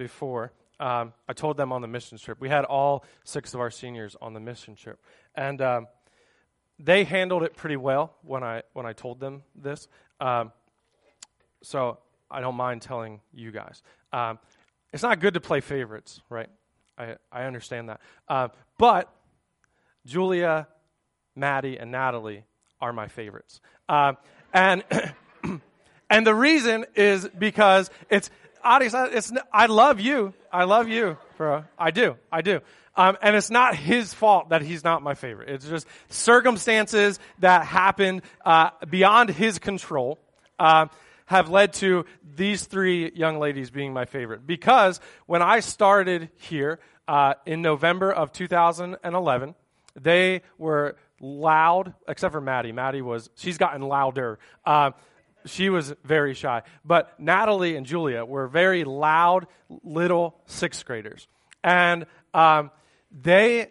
before, 0.00 0.50
um, 0.80 1.12
I 1.28 1.34
told 1.34 1.58
them 1.58 1.72
on 1.72 1.82
the 1.82 1.86
mission 1.86 2.16
trip. 2.16 2.40
We 2.40 2.48
had 2.48 2.64
all 2.64 3.04
six 3.22 3.52
of 3.52 3.60
our 3.60 3.70
seniors 3.70 4.16
on 4.22 4.32
the 4.32 4.40
mission 4.40 4.74
trip, 4.74 4.98
and 5.34 5.60
um, 5.60 5.88
they 6.78 7.04
handled 7.04 7.42
it 7.42 7.54
pretty 7.54 7.76
well 7.76 8.14
when 8.22 8.42
I 8.42 8.62
when 8.72 8.86
I 8.86 8.94
told 8.94 9.20
them 9.20 9.42
this. 9.54 9.88
Um, 10.18 10.52
so 11.62 11.98
I 12.30 12.40
don't 12.40 12.54
mind 12.54 12.80
telling 12.80 13.20
you 13.30 13.50
guys. 13.50 13.82
Um, 14.10 14.38
it's 14.90 15.02
not 15.02 15.20
good 15.20 15.34
to 15.34 15.40
play 15.40 15.60
favorites, 15.60 16.22
right? 16.30 16.48
I 16.96 17.16
I 17.30 17.44
understand 17.44 17.90
that, 17.90 18.00
uh, 18.26 18.48
but 18.78 19.12
Julia, 20.06 20.66
Maddie, 21.36 21.78
and 21.78 21.92
Natalie 21.92 22.44
are 22.80 22.94
my 22.94 23.06
favorites, 23.06 23.60
uh, 23.86 24.14
and 24.54 24.82
and 26.10 26.26
the 26.26 26.34
reason 26.34 26.86
is 26.94 27.28
because 27.38 27.90
it's 28.08 28.30
audience, 28.62 28.94
it's, 28.96 29.32
I 29.52 29.66
love 29.66 30.00
you. 30.00 30.34
I 30.52 30.64
love 30.64 30.88
you, 30.88 31.16
bro. 31.36 31.64
I 31.78 31.90
do. 31.90 32.16
I 32.30 32.42
do. 32.42 32.60
Um, 32.96 33.16
and 33.22 33.36
it's 33.36 33.50
not 33.50 33.76
his 33.76 34.12
fault 34.12 34.50
that 34.50 34.62
he's 34.62 34.84
not 34.84 35.02
my 35.02 35.14
favorite. 35.14 35.48
It's 35.48 35.66
just 35.66 35.86
circumstances 36.08 37.18
that 37.38 37.64
happened 37.64 38.22
uh, 38.44 38.70
beyond 38.88 39.30
his 39.30 39.58
control 39.58 40.18
uh, 40.58 40.86
have 41.26 41.48
led 41.48 41.72
to 41.74 42.04
these 42.34 42.64
three 42.64 43.12
young 43.14 43.38
ladies 43.38 43.70
being 43.70 43.92
my 43.92 44.04
favorite. 44.04 44.46
Because 44.46 45.00
when 45.26 45.42
I 45.42 45.60
started 45.60 46.30
here 46.36 46.80
uh, 47.06 47.34
in 47.46 47.62
November 47.62 48.12
of 48.12 48.32
2011, 48.32 49.54
they 49.94 50.42
were 50.58 50.96
loud, 51.20 51.94
except 52.08 52.32
for 52.32 52.40
Maddie. 52.40 52.72
Maddie 52.72 53.02
was, 53.02 53.30
she's 53.36 53.58
gotten 53.58 53.82
louder. 53.82 54.38
Uh, 54.64 54.90
she 55.46 55.70
was 55.70 55.94
very 56.04 56.34
shy. 56.34 56.62
But 56.84 57.18
Natalie 57.18 57.76
and 57.76 57.86
Julia 57.86 58.24
were 58.24 58.46
very 58.48 58.84
loud 58.84 59.46
little 59.82 60.36
sixth 60.46 60.84
graders. 60.84 61.26
And 61.62 62.06
um, 62.34 62.70
they 63.10 63.70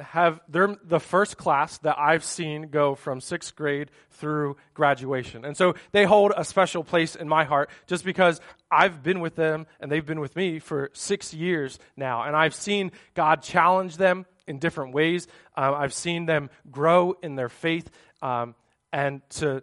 have, 0.00 0.40
they're 0.48 0.76
the 0.84 1.00
first 1.00 1.36
class 1.36 1.78
that 1.78 1.98
I've 1.98 2.24
seen 2.24 2.68
go 2.68 2.94
from 2.94 3.20
sixth 3.20 3.56
grade 3.56 3.90
through 4.10 4.56
graduation. 4.74 5.44
And 5.44 5.56
so 5.56 5.74
they 5.92 6.04
hold 6.04 6.32
a 6.36 6.44
special 6.44 6.84
place 6.84 7.16
in 7.16 7.28
my 7.28 7.44
heart 7.44 7.70
just 7.86 8.04
because 8.04 8.40
I've 8.70 9.02
been 9.02 9.20
with 9.20 9.36
them 9.36 9.66
and 9.80 9.90
they've 9.90 10.04
been 10.04 10.20
with 10.20 10.36
me 10.36 10.58
for 10.58 10.90
six 10.92 11.32
years 11.32 11.78
now. 11.96 12.22
And 12.22 12.36
I've 12.36 12.54
seen 12.54 12.92
God 13.14 13.42
challenge 13.42 13.96
them 13.96 14.26
in 14.46 14.58
different 14.58 14.92
ways. 14.92 15.26
Um, 15.56 15.74
I've 15.74 15.94
seen 15.94 16.26
them 16.26 16.50
grow 16.70 17.16
in 17.22 17.34
their 17.34 17.48
faith 17.48 17.90
um, 18.22 18.54
and 18.92 19.22
to 19.30 19.62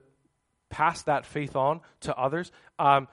pass 0.74 1.04
that 1.04 1.24
faith 1.26 1.56
on 1.56 1.82
to 2.02 2.18
others. 2.18 2.52
Um, 2.80 3.08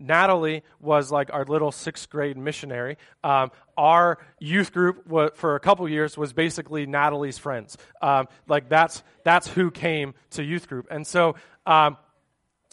Natalie 0.00 0.62
was 0.80 1.12
like 1.12 1.32
our 1.32 1.44
little 1.44 1.70
sixth 1.70 2.08
grade 2.08 2.36
missionary. 2.36 2.96
Um, 3.22 3.50
our 3.76 4.18
youth 4.40 4.72
group 4.72 5.06
was, 5.06 5.30
for 5.34 5.54
a 5.54 5.60
couple 5.60 5.88
years 5.88 6.16
was 6.16 6.32
basically 6.32 6.86
Natalie's 6.86 7.38
friends. 7.38 7.76
Um, 8.00 8.26
like 8.48 8.68
that's 8.68 9.02
that's 9.22 9.46
who 9.46 9.70
came 9.70 10.14
to 10.30 10.42
youth 10.42 10.66
group, 10.66 10.88
and 10.90 11.06
so 11.06 11.36
um, 11.66 11.96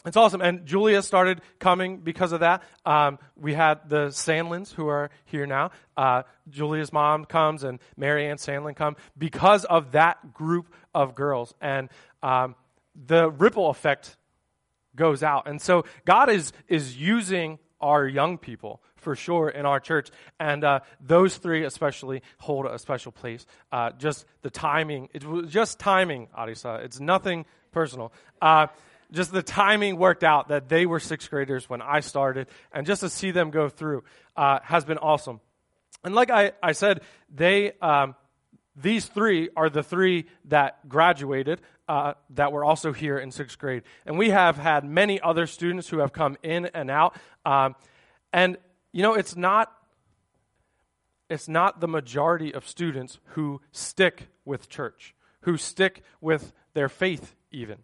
it's 0.04 0.16
awesome. 0.16 0.40
And 0.40 0.66
Julia 0.66 1.02
started 1.02 1.42
coming 1.60 1.98
because 1.98 2.32
of 2.32 2.40
that. 2.40 2.62
Um, 2.84 3.18
we 3.36 3.54
had 3.54 3.88
the 3.88 4.08
Sandlins 4.08 4.72
who 4.72 4.88
are 4.88 5.10
here 5.26 5.46
now. 5.46 5.70
Uh, 5.96 6.22
Julia's 6.48 6.92
mom 6.92 7.24
comes, 7.24 7.62
and 7.62 7.78
Mary 7.96 8.26
Ann 8.26 8.38
Sandlin 8.38 8.74
come 8.74 8.96
because 9.16 9.64
of 9.64 9.92
that 9.92 10.32
group 10.32 10.72
of 10.94 11.14
girls, 11.14 11.54
and 11.60 11.88
um, 12.22 12.56
the 13.06 13.30
ripple 13.30 13.70
effect 13.70 14.16
goes 14.96 15.22
out. 15.22 15.46
And 15.46 15.60
so 15.60 15.84
God 16.04 16.30
is, 16.30 16.52
is 16.68 16.96
using 16.96 17.58
our 17.80 18.06
young 18.06 18.38
people 18.38 18.80
for 18.96 19.16
sure 19.16 19.48
in 19.48 19.66
our 19.66 19.80
church. 19.80 20.10
And 20.38 20.64
uh, 20.64 20.80
those 21.00 21.36
three 21.36 21.64
especially 21.64 22.22
hold 22.38 22.66
a 22.66 22.78
special 22.78 23.12
place. 23.12 23.44
Uh, 23.70 23.90
just 23.98 24.24
the 24.42 24.50
timing, 24.50 25.08
it 25.12 25.24
was 25.24 25.50
just 25.50 25.78
timing, 25.78 26.28
Arisa. 26.38 26.84
It's 26.84 27.00
nothing 27.00 27.44
personal. 27.72 28.12
Uh, 28.40 28.68
just 29.10 29.32
the 29.32 29.42
timing 29.42 29.98
worked 29.98 30.24
out 30.24 30.48
that 30.48 30.68
they 30.68 30.86
were 30.86 31.00
sixth 31.00 31.28
graders 31.28 31.68
when 31.68 31.82
I 31.82 32.00
started, 32.00 32.48
and 32.72 32.86
just 32.86 33.02
to 33.02 33.10
see 33.10 33.30
them 33.30 33.50
go 33.50 33.68
through 33.68 34.04
uh, 34.36 34.60
has 34.62 34.86
been 34.86 34.98
awesome. 34.98 35.40
And 36.02 36.14
like 36.14 36.30
I, 36.30 36.52
I 36.62 36.72
said, 36.72 37.02
they 37.32 37.72
um, 37.80 38.14
these 38.74 39.06
three 39.06 39.50
are 39.56 39.68
the 39.68 39.82
three 39.82 40.26
that 40.46 40.88
graduated 40.88 41.60
uh, 41.88 42.14
that 42.30 42.52
were 42.52 42.64
also 42.64 42.92
here 42.92 43.18
in 43.18 43.30
sixth 43.30 43.58
grade. 43.58 43.82
And 44.06 44.16
we 44.18 44.30
have 44.30 44.56
had 44.56 44.84
many 44.84 45.20
other 45.20 45.46
students 45.46 45.88
who 45.88 45.98
have 45.98 46.12
come 46.12 46.36
in 46.42 46.66
and 46.66 46.90
out. 46.90 47.16
Um, 47.44 47.74
and, 48.32 48.56
you 48.92 49.02
know, 49.02 49.14
it's 49.14 49.36
not. 49.36 49.72
It's 51.28 51.48
not 51.48 51.80
the 51.80 51.88
majority 51.88 52.52
of 52.52 52.68
students 52.68 53.18
who 53.28 53.62
stick 53.72 54.28
with 54.44 54.68
church, 54.68 55.14
who 55.40 55.56
stick 55.56 56.02
with 56.20 56.52
their 56.74 56.90
faith, 56.90 57.34
even. 57.50 57.78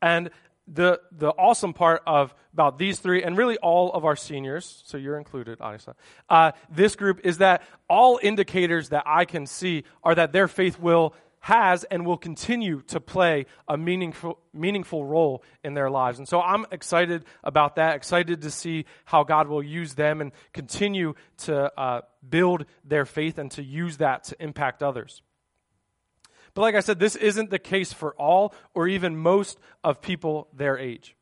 And 0.00 0.30
the 0.68 1.00
the 1.12 1.28
awesome 1.28 1.72
part 1.72 2.02
of 2.06 2.34
about 2.52 2.78
these 2.78 2.98
three 2.98 3.22
and 3.22 3.36
really 3.36 3.56
all 3.58 3.92
of 3.92 4.04
our 4.04 4.16
seniors 4.16 4.82
so 4.86 4.96
you're 4.96 5.18
included 5.18 5.58
obviously 5.60 5.94
uh, 6.28 6.50
this 6.70 6.96
group 6.96 7.20
is 7.24 7.38
that 7.38 7.62
all 7.88 8.18
indicators 8.22 8.88
that 8.88 9.04
i 9.06 9.24
can 9.24 9.46
see 9.46 9.84
are 10.02 10.14
that 10.14 10.32
their 10.32 10.48
faith 10.48 10.78
will 10.80 11.14
has 11.46 11.84
and 11.84 12.04
will 12.04 12.16
continue 12.16 12.82
to 12.82 12.98
play 12.98 13.46
a 13.68 13.76
meaningful 13.76 14.36
meaningful 14.52 15.04
role 15.04 15.44
in 15.62 15.74
their 15.74 15.88
lives. 15.88 16.18
And 16.18 16.26
so 16.26 16.40
i'm 16.40 16.66
excited 16.72 17.24
about 17.44 17.76
that 17.76 17.94
excited 17.94 18.42
to 18.42 18.50
see 18.50 18.84
how 19.04 19.22
god 19.22 19.46
will 19.46 19.62
use 19.62 19.94
them 19.94 20.20
and 20.20 20.32
continue 20.52 21.14
to 21.38 21.80
uh, 21.80 22.00
build 22.28 22.64
their 22.84 23.04
faith 23.04 23.38
and 23.38 23.48
to 23.52 23.62
use 23.62 23.98
that 23.98 24.24
to 24.24 24.42
impact 24.42 24.82
others 24.82 25.22
but 26.56 26.62
like 26.62 26.74
I 26.74 26.80
said, 26.80 26.98
this 26.98 27.16
isn't 27.16 27.50
the 27.50 27.58
case 27.58 27.92
for 27.92 28.14
all 28.14 28.54
or 28.72 28.88
even 28.88 29.14
most 29.14 29.58
of 29.84 30.00
people 30.00 30.48
their 30.54 30.78
age. 30.78 31.14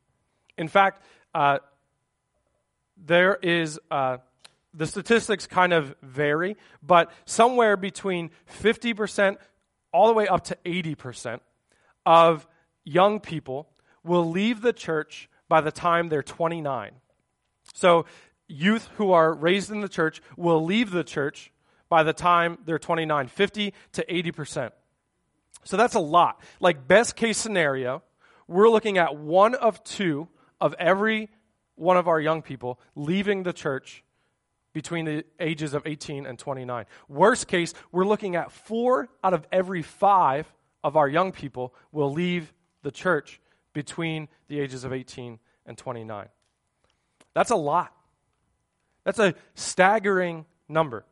In 0.57 0.69
fact, 0.69 1.03
uh, 1.35 1.59
there 2.97 3.37
is. 3.41 3.77
Uh, 3.91 4.17
the 4.77 4.85
statistics 4.85 5.47
kind 5.47 5.71
of 5.71 5.95
vary, 6.01 6.57
but 6.83 7.09
somewhere 7.25 7.77
between 7.77 8.29
50% 8.61 9.37
all 9.93 10.07
the 10.07 10.13
way 10.13 10.27
up 10.27 10.43
to 10.43 10.57
80% 10.65 11.39
of 12.05 12.45
young 12.83 13.21
people 13.21 13.69
will 14.03 14.29
leave 14.29 14.61
the 14.61 14.73
church 14.73 15.29
by 15.47 15.61
the 15.61 15.71
time 15.71 16.09
they're 16.09 16.21
29. 16.21 16.91
So, 17.73 18.05
youth 18.49 18.89
who 18.97 19.13
are 19.13 19.33
raised 19.33 19.71
in 19.71 19.79
the 19.79 19.87
church 19.87 20.21
will 20.35 20.63
leave 20.63 20.91
the 20.91 21.05
church 21.05 21.53
by 21.87 22.03
the 22.03 22.13
time 22.13 22.57
they're 22.65 22.77
29, 22.77 23.27
50 23.27 23.73
to 23.93 24.05
80%. 24.05 24.71
So 25.65 25.77
that's 25.77 25.95
a 25.95 25.99
lot. 25.99 26.41
Like, 26.59 26.87
best 26.87 27.15
case 27.15 27.37
scenario, 27.37 28.03
we're 28.47 28.69
looking 28.69 28.97
at 28.97 29.17
one 29.17 29.55
of 29.55 29.83
two 29.83 30.27
of 30.61 30.73
every 30.79 31.29
one 31.75 31.97
of 31.97 32.07
our 32.07 32.19
young 32.19 32.41
people 32.41 32.79
leaving 32.95 33.43
the 33.43 33.51
church 33.51 34.03
between 34.73 35.05
the 35.05 35.25
ages 35.39 35.73
of 35.73 35.85
18 35.85 36.25
and 36.25 36.37
29. 36.37 36.85
Worst 37.07 37.47
case, 37.47 37.73
we're 37.91 38.05
looking 38.05 38.35
at 38.35 38.51
four 38.51 39.09
out 39.23 39.33
of 39.33 39.47
every 39.51 39.81
five 39.81 40.51
of 40.83 40.95
our 40.95 41.07
young 41.07 41.31
people 41.31 41.73
will 41.91 42.11
leave 42.11 42.53
the 42.83 42.91
church 42.91 43.41
between 43.73 44.27
the 44.47 44.59
ages 44.59 44.83
of 44.83 44.93
18 44.93 45.39
and 45.65 45.77
29. 45.77 46.27
That's 47.33 47.51
a 47.51 47.55
lot. 47.55 47.91
That's 49.03 49.19
a 49.19 49.33
staggering 49.55 50.45
number. 50.69 51.05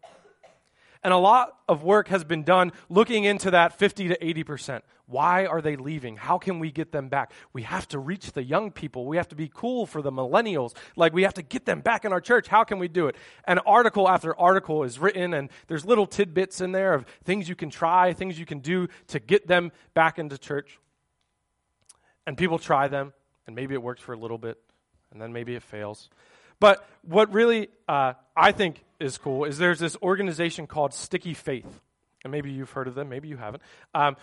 And 1.04 1.14
a 1.14 1.18
lot 1.18 1.58
of 1.68 1.84
work 1.84 2.08
has 2.08 2.24
been 2.24 2.44
done 2.44 2.72
looking 2.90 3.26
into 3.26 3.52
that 3.52 3.78
50 3.78 4.08
to 4.08 4.18
80%. 4.18 4.82
Why 5.06 5.46
are 5.46 5.62
they 5.62 5.76
leaving? 5.76 6.16
How 6.16 6.38
can 6.38 6.60
we 6.60 6.72
get 6.72 6.94
them 6.94 7.10
back? 7.10 7.34
We 7.52 7.64
have 7.64 7.88
to 7.90 8.00
reach 8.00 8.32
the 8.32 8.44
young 8.44 8.72
people. 8.72 9.06
We 9.06 9.18
have 9.18 9.28
to 9.30 9.36
be 9.36 9.52
cool 9.54 9.86
for 9.86 10.02
the 10.02 10.12
millennials. 10.12 10.74
Like, 10.96 11.14
we 11.14 11.24
have 11.24 11.34
to 11.34 11.42
get 11.42 11.66
them 11.66 11.82
back 11.82 12.06
in 12.06 12.14
our 12.14 12.22
church. 12.22 12.48
How 12.48 12.64
can 12.64 12.80
we 12.80 12.88
do 12.88 13.08
it? 13.08 13.18
And 13.46 13.60
article 13.66 14.08
after 14.08 14.40
article 14.40 14.84
is 14.84 14.98
written, 14.98 15.34
and 15.34 15.50
there's 15.68 15.86
little 15.86 16.08
tidbits 16.08 16.62
in 16.62 16.72
there 16.72 16.94
of 16.94 17.06
things 17.26 17.50
you 17.50 17.56
can 17.56 17.70
try, 17.70 18.14
things 18.14 18.40
you 18.40 18.46
can 18.46 18.60
do 18.60 18.88
to 19.08 19.20
get 19.20 19.46
them 19.46 19.74
back 19.94 20.20
into 20.20 20.38
church. 20.38 20.80
And 22.26 22.38
people 22.38 22.58
try 22.58 22.88
them, 22.88 23.12
and 23.46 23.58
maybe 23.58 23.74
it 23.74 23.84
works 23.84 24.02
for 24.02 24.14
a 24.14 24.18
little 24.18 24.38
bit, 24.38 24.58
and 25.12 25.22
then 25.22 25.34
maybe 25.34 25.54
it 25.54 25.64
fails. 25.64 26.10
But 26.60 26.88
what 27.04 27.34
really 27.34 27.70
uh, 27.88 28.14
I 28.36 28.52
think 28.52 28.84
is 29.00 29.18
cool 29.18 29.46
is 29.46 29.58
there's 29.58 29.80
this 29.80 29.98
organization 30.02 30.68
called 30.68 30.94
Sticky 30.94 31.34
Faith. 31.34 31.82
And 32.24 32.32
maybe 32.32 32.52
you've 32.52 32.72
heard 32.72 32.88
of 32.88 32.96
them, 32.96 33.10
maybe 33.10 33.28
you 33.28 33.38
haven't. 33.38 33.62
Um, 33.94 34.16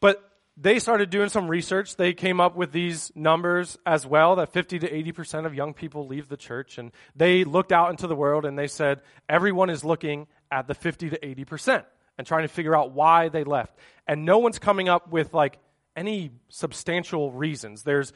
but 0.00 0.30
they 0.56 0.78
started 0.78 1.10
doing 1.10 1.30
some 1.30 1.48
research. 1.48 1.96
They 1.96 2.12
came 2.12 2.40
up 2.40 2.54
with 2.54 2.70
these 2.70 3.10
numbers 3.14 3.78
as 3.86 4.06
well 4.06 4.36
that 4.36 4.52
50 4.52 4.80
to 4.80 4.90
80% 4.90 5.46
of 5.46 5.54
young 5.54 5.74
people 5.74 6.06
leave 6.06 6.28
the 6.28 6.36
church. 6.36 6.78
And 6.78 6.92
they 7.16 7.44
looked 7.44 7.72
out 7.72 7.90
into 7.90 8.06
the 8.06 8.14
world 8.14 8.44
and 8.44 8.58
they 8.58 8.68
said, 8.68 9.00
everyone 9.28 9.70
is 9.70 9.84
looking 9.84 10.26
at 10.50 10.68
the 10.68 10.74
50 10.74 11.10
to 11.10 11.18
80% 11.18 11.84
and 12.18 12.26
trying 12.26 12.42
to 12.42 12.48
figure 12.48 12.76
out 12.76 12.92
why 12.92 13.28
they 13.28 13.42
left. 13.42 13.76
And 14.06 14.24
no 14.24 14.38
one's 14.38 14.58
coming 14.58 14.88
up 14.88 15.10
with 15.10 15.34
like 15.34 15.58
any 15.96 16.30
substantial 16.48 17.32
reasons. 17.32 17.82
There's 17.82 18.12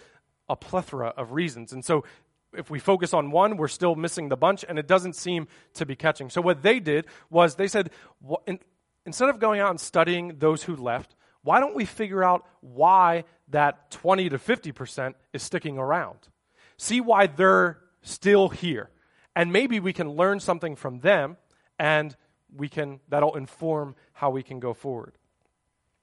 a 0.49 0.55
plethora 0.55 1.09
of 1.09 1.33
reasons. 1.33 1.73
And 1.73 1.85
so 1.85 2.05
if 2.53 2.71
we 2.71 2.79
focus 2.79 3.13
on 3.13 3.31
one, 3.31 3.57
we're 3.57 3.69
still 3.69 3.95
missing 3.95 4.29
the 4.29 4.37
bunch, 4.37 4.65
and 4.69 4.79
it 4.79 4.87
doesn't 4.87 5.15
seem 5.17 5.49
to 5.75 5.87
be 5.87 5.97
catching. 5.97 6.31
So, 6.31 6.41
what 6.41 6.63
they 6.63 6.81
did 6.81 7.07
was 7.31 7.57
they 7.57 7.69
said, 7.69 7.91
instead 9.05 9.29
of 9.29 9.39
going 9.39 9.61
out 9.61 9.71
and 9.71 9.81
studying 9.81 10.39
those 10.39 10.63
who 10.63 10.77
left, 10.77 11.15
why 11.43 11.61
don't 11.61 11.75
we 11.75 11.85
figure 11.85 12.25
out 12.25 12.47
why 12.61 13.25
that 13.49 13.91
20 13.91 14.31
to 14.31 14.39
50% 14.39 15.15
is 15.33 15.43
sticking 15.43 15.79
around? 15.79 16.19
See 16.77 17.01
why 17.01 17.27
they're 17.27 17.79
still 18.03 18.49
here. 18.49 18.91
And 19.37 19.53
maybe 19.53 19.81
we 19.81 19.93
can 19.93 20.11
learn 20.11 20.41
something 20.41 20.75
from 20.75 21.01
them, 21.01 21.37
and 21.79 22.17
we 22.55 22.69
can, 22.69 23.01
that'll 23.09 23.37
inform 23.37 23.95
how 24.13 24.31
we 24.31 24.43
can 24.43 24.59
go 24.59 24.75
forward. 24.75 25.13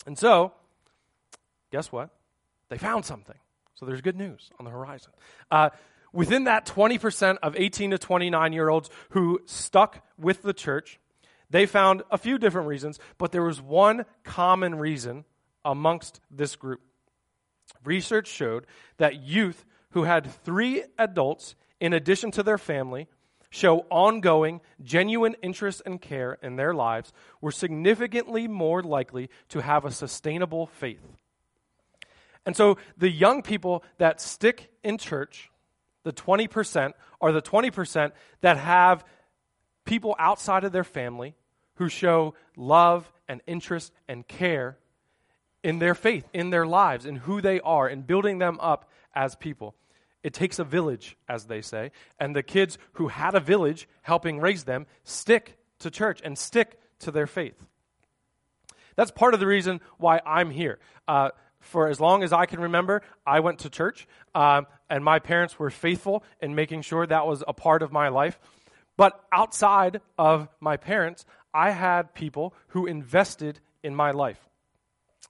And 0.06 0.18
so, 0.18 0.53
guess 1.71 1.91
what? 1.91 2.09
They 2.69 2.77
found 2.77 3.06
something. 3.06 3.38
So 3.75 3.86
there's 3.86 4.01
good 4.01 4.15
news 4.15 4.51
on 4.57 4.65
the 4.65 4.71
horizon. 4.71 5.12
Uh, 5.51 5.69
within 6.15 6.45
that 6.45 6.65
20% 6.65 7.38
of 7.44 7.56
18 7.56 7.91
to 7.91 7.97
29 7.97 8.53
year 8.53 8.69
olds 8.69 8.89
who 9.09 9.39
stuck 9.45 10.03
with 10.17 10.41
the 10.41 10.53
church, 10.53 11.00
they 11.50 11.67
found 11.67 12.01
a 12.09 12.17
few 12.17 12.39
different 12.39 12.67
reasons, 12.67 13.00
but 13.17 13.31
there 13.31 13.44
was 13.44 13.62
one 13.62 14.06
common 14.23 14.75
reason 14.75 15.25
amongst 15.63 16.19
this 16.31 16.56
group. 16.56 16.81
Research 17.83 18.27
showed 18.27 18.65
that 18.97 19.21
youth 19.21 19.65
who 19.91 20.03
had 20.03 20.31
three 20.44 20.83
adults 20.97 21.56
in 21.79 21.94
addition 21.94 22.31
to 22.31 22.44
their 22.44 22.57
family 22.57 23.07
show 23.50 23.85
ongoing, 23.89 24.59
genuine 24.83 25.35
interest 25.41 25.81
and 25.85 26.01
care 26.01 26.38
in 26.41 26.57
their 26.57 26.73
lives 26.73 27.13
were 27.39 27.51
significantly 27.51 28.47
more 28.47 28.83
likely 28.83 29.29
to 29.47 29.62
have 29.62 29.85
a 29.85 29.91
sustainable 29.91 30.67
faith. 30.67 31.01
And 32.45 32.56
so 32.56 32.77
the 32.97 33.09
young 33.09 33.41
people 33.41 33.83
that 33.97 34.19
stick 34.19 34.69
in 34.83 34.97
church, 34.97 35.50
the 36.06 36.13
20%, 36.13 36.94
are 37.19 37.31
the 37.34 37.42
20% 37.42 38.12
that 38.42 38.57
have 38.57 39.04
people 39.86 40.16
outside 40.19 40.63
of 40.63 40.72
their 40.72 40.84
family 40.84 41.36
who 41.75 41.90
show 41.90 42.36
love 42.56 43.12
and 43.28 43.42
interest 43.48 43.92
and 44.07 44.25
care 44.28 44.78
in 45.63 45.80
their 45.80 45.96
faith, 45.96 46.30
in 46.31 46.52
their 46.52 46.66
lives, 46.66 47.07
in 47.07 47.16
who 47.16 47.42
they 47.42 47.60
are, 47.60 47.90
in 47.90 48.04
building 48.04 48.38
them 48.38 48.60
up 48.62 48.88
as 49.16 49.36
people. 49.36 49.74
It 50.22 50.34
takes 50.34 50.60
a 50.60 50.63
village, 50.63 51.18
as 51.28 51.46
they 51.46 51.62
say, 51.62 51.92
and 52.19 52.36
the 52.36 52.44
kids 52.44 52.78
who 52.94 53.08
had 53.08 53.34
a 53.34 53.40
village 53.40 53.90
helping 54.04 54.40
raise 54.40 54.63
them 54.63 54.86
stick 55.04 55.58
to 55.80 55.90
church 55.90 56.22
and 56.24 56.38
stick 56.38 56.80
to 57.00 57.12
their 57.12 57.28
faith. 57.28 57.68
That's 58.96 59.12
part 59.12 59.34
of 59.34 59.40
the 59.40 59.48
reason 59.48 59.81
why 59.98 60.22
I'm 60.24 60.51
here. 60.51 60.78
Uh, 61.08 61.30
for 61.60 61.88
as 61.88 62.00
long 62.00 62.24
as 62.24 62.31
I 62.31 62.46
can 62.46 62.60
remember, 62.60 63.01
I 63.25 63.40
went 63.40 63.60
to 63.60 63.69
church, 63.69 64.08
um, 64.36 64.68
and 64.90 65.04
my 65.04 65.20
parents 65.20 65.58
were 65.60 65.70
faithful 65.70 66.24
in 66.42 66.56
making 66.56 66.82
sure 66.82 67.06
that 67.06 67.28
was 67.28 67.44
a 67.48 67.54
part 67.54 67.82
of 67.82 67.92
my 67.92 68.10
life. 68.10 68.40
But 68.98 69.20
outside 69.32 70.02
of 70.18 70.48
my 70.60 70.78
parents, 70.78 71.26
I 71.54 71.72
had 71.72 72.14
people 72.14 72.54
who 72.70 72.86
invested 72.86 73.60
in 73.84 73.96
my 73.96 74.12
life. 74.12 74.40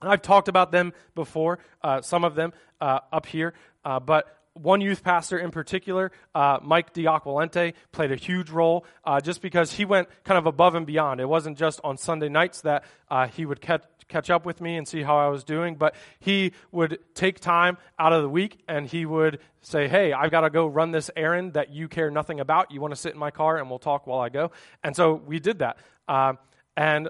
I've 0.00 0.22
talked 0.22 0.48
about 0.48 0.72
them 0.72 0.92
before, 1.14 1.58
uh, 1.82 2.02
some 2.02 2.24
of 2.24 2.34
them 2.34 2.52
uh, 2.80 3.00
up 3.12 3.26
here, 3.26 3.54
uh, 3.84 3.98
but 4.00 4.36
one 4.56 4.80
youth 4.80 5.02
pastor 5.02 5.38
in 5.38 5.50
particular, 5.50 6.10
uh, 6.34 6.58
Mike 6.62 6.94
Diaquilente, 6.94 7.74
played 7.92 8.12
a 8.12 8.16
huge 8.16 8.50
role 8.50 8.84
uh, 9.04 9.20
just 9.20 9.42
because 9.42 9.72
he 9.72 9.84
went 9.84 10.08
kind 10.24 10.38
of 10.38 10.46
above 10.46 10.74
and 10.74 10.86
beyond. 10.86 11.20
It 11.20 11.28
wasn't 11.28 11.58
just 11.58 11.80
on 11.84 11.98
Sunday 11.98 12.28
nights 12.28 12.62
that 12.62 12.84
uh, 13.10 13.28
he 13.28 13.44
would 13.44 13.60
catch, 13.60 13.82
catch 14.08 14.30
up 14.30 14.46
with 14.46 14.60
me 14.60 14.76
and 14.76 14.86
see 14.86 15.02
how 15.02 15.16
I 15.16 15.28
was 15.28 15.44
doing, 15.44 15.74
but 15.74 15.94
he 16.20 16.52
would 16.72 16.98
take 17.14 17.40
time 17.40 17.76
out 17.98 18.12
of 18.12 18.22
the 18.22 18.28
week 18.28 18.58
and 18.68 18.86
he 18.86 19.04
would 19.04 19.40
say, 19.62 19.88
Hey, 19.88 20.12
I've 20.12 20.30
got 20.30 20.42
to 20.42 20.50
go 20.50 20.66
run 20.66 20.92
this 20.92 21.10
errand 21.16 21.54
that 21.54 21.70
you 21.70 21.88
care 21.88 22.10
nothing 22.10 22.40
about. 22.40 22.70
You 22.70 22.80
want 22.80 22.92
to 22.92 23.00
sit 23.00 23.12
in 23.12 23.18
my 23.18 23.30
car 23.30 23.58
and 23.58 23.68
we'll 23.68 23.78
talk 23.78 24.06
while 24.06 24.20
I 24.20 24.28
go? 24.28 24.50
And 24.82 24.94
so 24.94 25.14
we 25.14 25.40
did 25.40 25.58
that. 25.58 25.78
Um, 26.08 26.38
and 26.76 27.08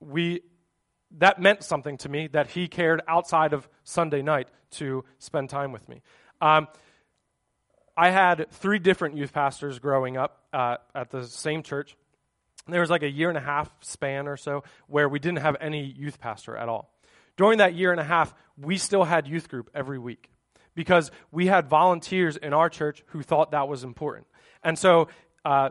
we 0.00 0.42
that 1.18 1.40
meant 1.40 1.62
something 1.62 1.96
to 1.98 2.08
me 2.08 2.26
that 2.28 2.50
he 2.50 2.66
cared 2.66 3.00
outside 3.06 3.52
of 3.52 3.68
Sunday 3.84 4.22
night 4.22 4.48
to 4.72 5.04
spend 5.18 5.48
time 5.48 5.70
with 5.70 5.88
me. 5.88 6.02
Um, 6.40 6.66
I 7.96 8.10
had 8.10 8.50
three 8.50 8.80
different 8.80 9.16
youth 9.16 9.32
pastors 9.32 9.78
growing 9.78 10.16
up 10.16 10.42
uh, 10.52 10.78
at 10.94 11.10
the 11.10 11.24
same 11.24 11.62
church 11.62 11.96
there 12.72 12.80
was 12.80 12.90
like 12.90 13.02
a 13.02 13.10
year 13.10 13.28
and 13.28 13.38
a 13.38 13.42
half 13.42 13.70
span 13.80 14.26
or 14.26 14.36
so 14.36 14.64
where 14.86 15.08
we 15.08 15.18
didn't 15.18 15.40
have 15.40 15.56
any 15.60 15.84
youth 15.84 16.18
pastor 16.18 16.56
at 16.56 16.68
all. 16.68 16.90
During 17.36 17.58
that 17.58 17.74
year 17.74 17.90
and 17.90 18.00
a 18.00 18.04
half, 18.04 18.34
we 18.56 18.78
still 18.78 19.04
had 19.04 19.26
youth 19.26 19.48
group 19.48 19.70
every 19.74 19.98
week 19.98 20.30
because 20.74 21.10
we 21.30 21.46
had 21.46 21.68
volunteers 21.68 22.36
in 22.36 22.52
our 22.52 22.68
church 22.68 23.02
who 23.08 23.22
thought 23.22 23.50
that 23.50 23.68
was 23.68 23.84
important. 23.84 24.26
And 24.62 24.78
so 24.78 25.08
uh, 25.44 25.70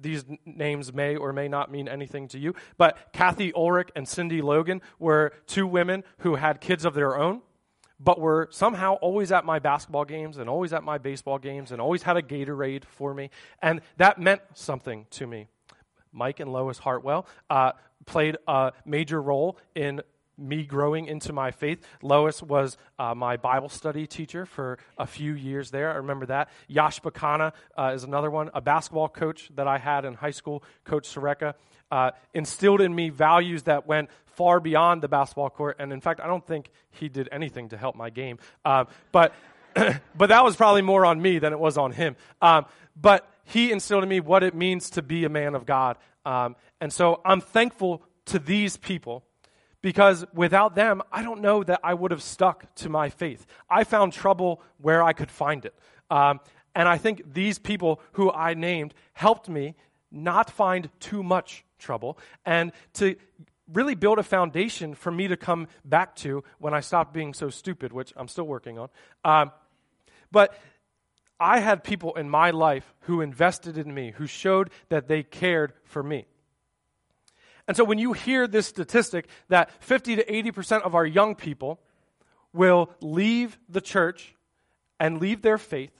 these 0.00 0.24
names 0.44 0.92
may 0.92 1.16
or 1.16 1.32
may 1.32 1.48
not 1.48 1.70
mean 1.70 1.88
anything 1.88 2.28
to 2.28 2.38
you, 2.38 2.54
but 2.76 2.98
Kathy 3.12 3.52
Ulrich 3.54 3.90
and 3.94 4.08
Cindy 4.08 4.42
Logan 4.42 4.80
were 4.98 5.32
two 5.46 5.66
women 5.66 6.04
who 6.18 6.36
had 6.36 6.60
kids 6.60 6.84
of 6.84 6.94
their 6.94 7.16
own, 7.16 7.42
but 8.00 8.20
were 8.20 8.48
somehow 8.50 8.94
always 8.94 9.30
at 9.30 9.44
my 9.44 9.58
basketball 9.58 10.04
games 10.04 10.38
and 10.38 10.48
always 10.48 10.72
at 10.72 10.82
my 10.82 10.98
baseball 10.98 11.38
games 11.38 11.72
and 11.72 11.80
always 11.80 12.02
had 12.02 12.16
a 12.16 12.22
Gatorade 12.22 12.84
for 12.84 13.14
me. 13.14 13.30
And 13.60 13.80
that 13.96 14.18
meant 14.18 14.42
something 14.54 15.06
to 15.10 15.26
me. 15.26 15.48
Mike 16.12 16.40
and 16.40 16.52
Lois 16.52 16.78
Hartwell, 16.78 17.26
uh, 17.50 17.72
played 18.06 18.36
a 18.46 18.72
major 18.84 19.20
role 19.20 19.58
in 19.74 20.02
me 20.38 20.64
growing 20.64 21.06
into 21.06 21.32
my 21.32 21.50
faith. 21.50 21.86
Lois 22.02 22.42
was 22.42 22.76
uh, 22.98 23.14
my 23.14 23.36
Bible 23.36 23.68
study 23.68 24.06
teacher 24.06 24.46
for 24.46 24.78
a 24.98 25.06
few 25.06 25.34
years 25.34 25.70
there. 25.70 25.90
I 25.92 25.96
remember 25.96 26.26
that. 26.26 26.48
Yash 26.68 27.00
Bakana 27.00 27.52
uh, 27.78 27.92
is 27.94 28.04
another 28.04 28.30
one, 28.30 28.50
a 28.54 28.60
basketball 28.60 29.08
coach 29.08 29.50
that 29.54 29.66
I 29.66 29.78
had 29.78 30.04
in 30.04 30.14
high 30.14 30.30
school, 30.30 30.62
Coach 30.84 31.08
Soreka, 31.08 31.54
uh, 31.90 32.12
instilled 32.34 32.80
in 32.80 32.94
me 32.94 33.10
values 33.10 33.64
that 33.64 33.86
went 33.86 34.08
far 34.24 34.60
beyond 34.60 35.02
the 35.02 35.08
basketball 35.08 35.50
court. 35.50 35.76
And 35.78 35.92
in 35.92 36.00
fact, 36.00 36.20
I 36.20 36.26
don't 36.26 36.46
think 36.46 36.70
he 36.90 37.08
did 37.08 37.28
anything 37.30 37.68
to 37.70 37.76
help 37.76 37.94
my 37.94 38.10
game. 38.10 38.38
Uh, 38.64 38.86
but, 39.12 39.34
but 39.74 40.28
that 40.28 40.42
was 40.42 40.56
probably 40.56 40.82
more 40.82 41.04
on 41.04 41.20
me 41.20 41.38
than 41.38 41.52
it 41.52 41.58
was 41.58 41.76
on 41.76 41.92
him. 41.92 42.16
Um, 42.40 42.64
but 42.96 43.28
he 43.52 43.70
instilled 43.70 44.02
in 44.02 44.08
me 44.08 44.20
what 44.20 44.42
it 44.42 44.54
means 44.54 44.88
to 44.90 45.02
be 45.02 45.24
a 45.24 45.28
man 45.28 45.54
of 45.54 45.66
God. 45.66 45.98
Um, 46.24 46.56
and 46.80 46.90
so 46.90 47.20
I'm 47.22 47.42
thankful 47.42 48.02
to 48.26 48.38
these 48.38 48.78
people 48.78 49.24
because 49.82 50.24
without 50.32 50.74
them, 50.74 51.02
I 51.12 51.22
don't 51.22 51.42
know 51.42 51.62
that 51.64 51.80
I 51.84 51.92
would 51.92 52.12
have 52.12 52.22
stuck 52.22 52.74
to 52.76 52.88
my 52.88 53.10
faith. 53.10 53.46
I 53.68 53.84
found 53.84 54.14
trouble 54.14 54.62
where 54.78 55.02
I 55.02 55.12
could 55.12 55.30
find 55.30 55.66
it. 55.66 55.74
Um, 56.10 56.40
and 56.74 56.88
I 56.88 56.96
think 56.96 57.34
these 57.34 57.58
people 57.58 58.00
who 58.12 58.32
I 58.32 58.54
named 58.54 58.94
helped 59.12 59.50
me 59.50 59.74
not 60.10 60.48
find 60.48 60.88
too 60.98 61.22
much 61.22 61.64
trouble 61.78 62.18
and 62.46 62.72
to 62.94 63.16
really 63.70 63.94
build 63.94 64.18
a 64.18 64.22
foundation 64.22 64.94
for 64.94 65.10
me 65.10 65.28
to 65.28 65.36
come 65.36 65.66
back 65.84 66.16
to 66.16 66.42
when 66.58 66.72
I 66.72 66.80
stopped 66.80 67.12
being 67.12 67.34
so 67.34 67.50
stupid, 67.50 67.92
which 67.92 68.14
I'm 68.16 68.28
still 68.28 68.44
working 68.44 68.78
on. 68.78 68.88
Um, 69.24 69.50
but 70.30 70.58
I 71.42 71.58
had 71.58 71.82
people 71.82 72.14
in 72.14 72.30
my 72.30 72.52
life 72.52 72.94
who 73.00 73.20
invested 73.20 73.76
in 73.76 73.92
me, 73.92 74.12
who 74.12 74.28
showed 74.28 74.70
that 74.90 75.08
they 75.08 75.24
cared 75.24 75.72
for 75.84 76.00
me. 76.00 76.26
And 77.66 77.76
so 77.76 77.82
when 77.82 77.98
you 77.98 78.12
hear 78.12 78.46
this 78.46 78.66
statistic 78.66 79.26
that 79.48 79.70
50 79.82 80.16
to 80.16 80.24
80% 80.24 80.82
of 80.82 80.94
our 80.94 81.04
young 81.04 81.34
people 81.34 81.80
will 82.52 82.90
leave 83.00 83.58
the 83.68 83.80
church 83.80 84.36
and 85.00 85.20
leave 85.20 85.42
their 85.42 85.58
faith 85.58 85.92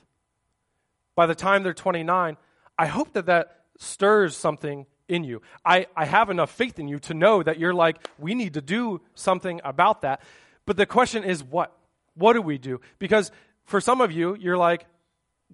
by 1.16 1.26
the 1.26 1.34
time 1.34 1.64
they're 1.64 1.74
29, 1.74 2.36
I 2.78 2.86
hope 2.86 3.12
that 3.14 3.26
that 3.26 3.64
stirs 3.78 4.36
something 4.36 4.86
in 5.08 5.24
you. 5.24 5.42
I, 5.64 5.86
I 5.96 6.04
have 6.04 6.30
enough 6.30 6.52
faith 6.52 6.78
in 6.78 6.86
you 6.86 7.00
to 7.00 7.14
know 7.14 7.42
that 7.42 7.58
you're 7.58 7.74
like, 7.74 8.08
we 8.16 8.34
need 8.34 8.54
to 8.54 8.60
do 8.60 9.00
something 9.14 9.60
about 9.64 10.02
that. 10.02 10.22
But 10.66 10.76
the 10.76 10.86
question 10.86 11.24
is, 11.24 11.42
what? 11.42 11.76
What 12.14 12.34
do 12.34 12.42
we 12.42 12.58
do? 12.58 12.80
Because 12.98 13.32
for 13.64 13.80
some 13.80 14.00
of 14.00 14.12
you, 14.12 14.36
you're 14.36 14.56
like, 14.56 14.86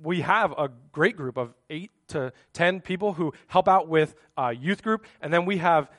we 0.03 0.21
have 0.23 0.53
a 0.53 0.71
great 0.93 1.17
group 1.17 1.37
of 1.37 1.55
eight 1.71 1.91
to 2.09 2.33
ten 2.53 2.81
people 2.81 3.15
who 3.15 3.33
help 3.47 3.69
out 3.69 3.89
with 3.89 4.15
uh, 4.37 4.49
youth 4.49 4.83
group, 4.83 5.05
and 5.21 5.33
then 5.33 5.45
we 5.45 5.59
have 5.59 5.91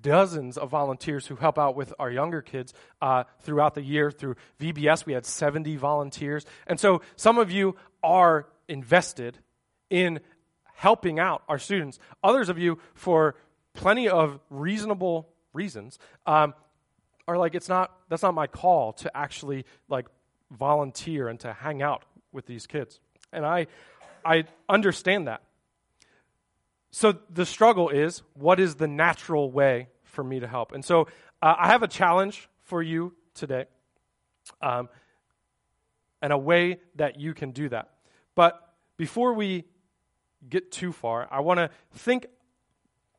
dozens 0.00 0.58
of 0.58 0.70
volunteers 0.70 1.26
who 1.26 1.36
help 1.36 1.58
out 1.58 1.76
with 1.76 1.94
our 1.98 2.10
younger 2.10 2.42
kids 2.42 2.74
uh, 3.00 3.24
throughout 3.40 3.74
the 3.74 3.82
year. 3.82 4.10
Through 4.10 4.36
VBS, 4.60 5.06
we 5.06 5.12
had 5.12 5.24
70 5.24 5.76
volunteers. 5.76 6.44
And 6.66 6.78
so 6.80 7.02
some 7.16 7.38
of 7.38 7.50
you 7.50 7.76
are 8.02 8.48
invested 8.68 9.38
in 9.90 10.20
helping 10.74 11.18
out 11.18 11.42
our 11.48 11.58
students. 11.58 11.98
Others 12.22 12.48
of 12.48 12.58
you, 12.58 12.78
for 12.94 13.36
plenty 13.74 14.08
of 14.08 14.40
reasonable 14.50 15.28
reasons, 15.52 15.98
um, 16.26 16.54
are 17.28 17.38
like, 17.38 17.54
it's 17.54 17.68
not, 17.68 17.96
that's 18.08 18.22
not 18.22 18.34
my 18.34 18.46
call 18.46 18.92
to 18.94 19.16
actually 19.16 19.64
like 19.88 20.06
volunteer 20.50 21.28
and 21.28 21.40
to 21.40 21.52
hang 21.52 21.82
out 21.82 22.04
with 22.32 22.46
these 22.46 22.66
kids. 22.66 23.00
And 23.36 23.46
I, 23.46 23.66
I 24.24 24.44
understand 24.68 25.28
that. 25.28 25.42
So 26.90 27.18
the 27.30 27.46
struggle 27.46 27.90
is 27.90 28.22
what 28.34 28.58
is 28.58 28.76
the 28.76 28.88
natural 28.88 29.50
way 29.50 29.88
for 30.04 30.24
me 30.24 30.40
to 30.40 30.48
help? 30.48 30.72
And 30.72 30.84
so 30.84 31.08
uh, 31.42 31.54
I 31.58 31.68
have 31.68 31.82
a 31.82 31.88
challenge 31.88 32.48
for 32.62 32.82
you 32.82 33.12
today 33.34 33.66
um, 34.62 34.88
and 36.22 36.32
a 36.32 36.38
way 36.38 36.78
that 36.96 37.20
you 37.20 37.34
can 37.34 37.50
do 37.50 37.68
that. 37.68 37.90
But 38.34 38.60
before 38.96 39.34
we 39.34 39.64
get 40.48 40.72
too 40.72 40.92
far, 40.92 41.28
I 41.30 41.40
want 41.40 41.58
to 41.58 41.70
think 41.92 42.26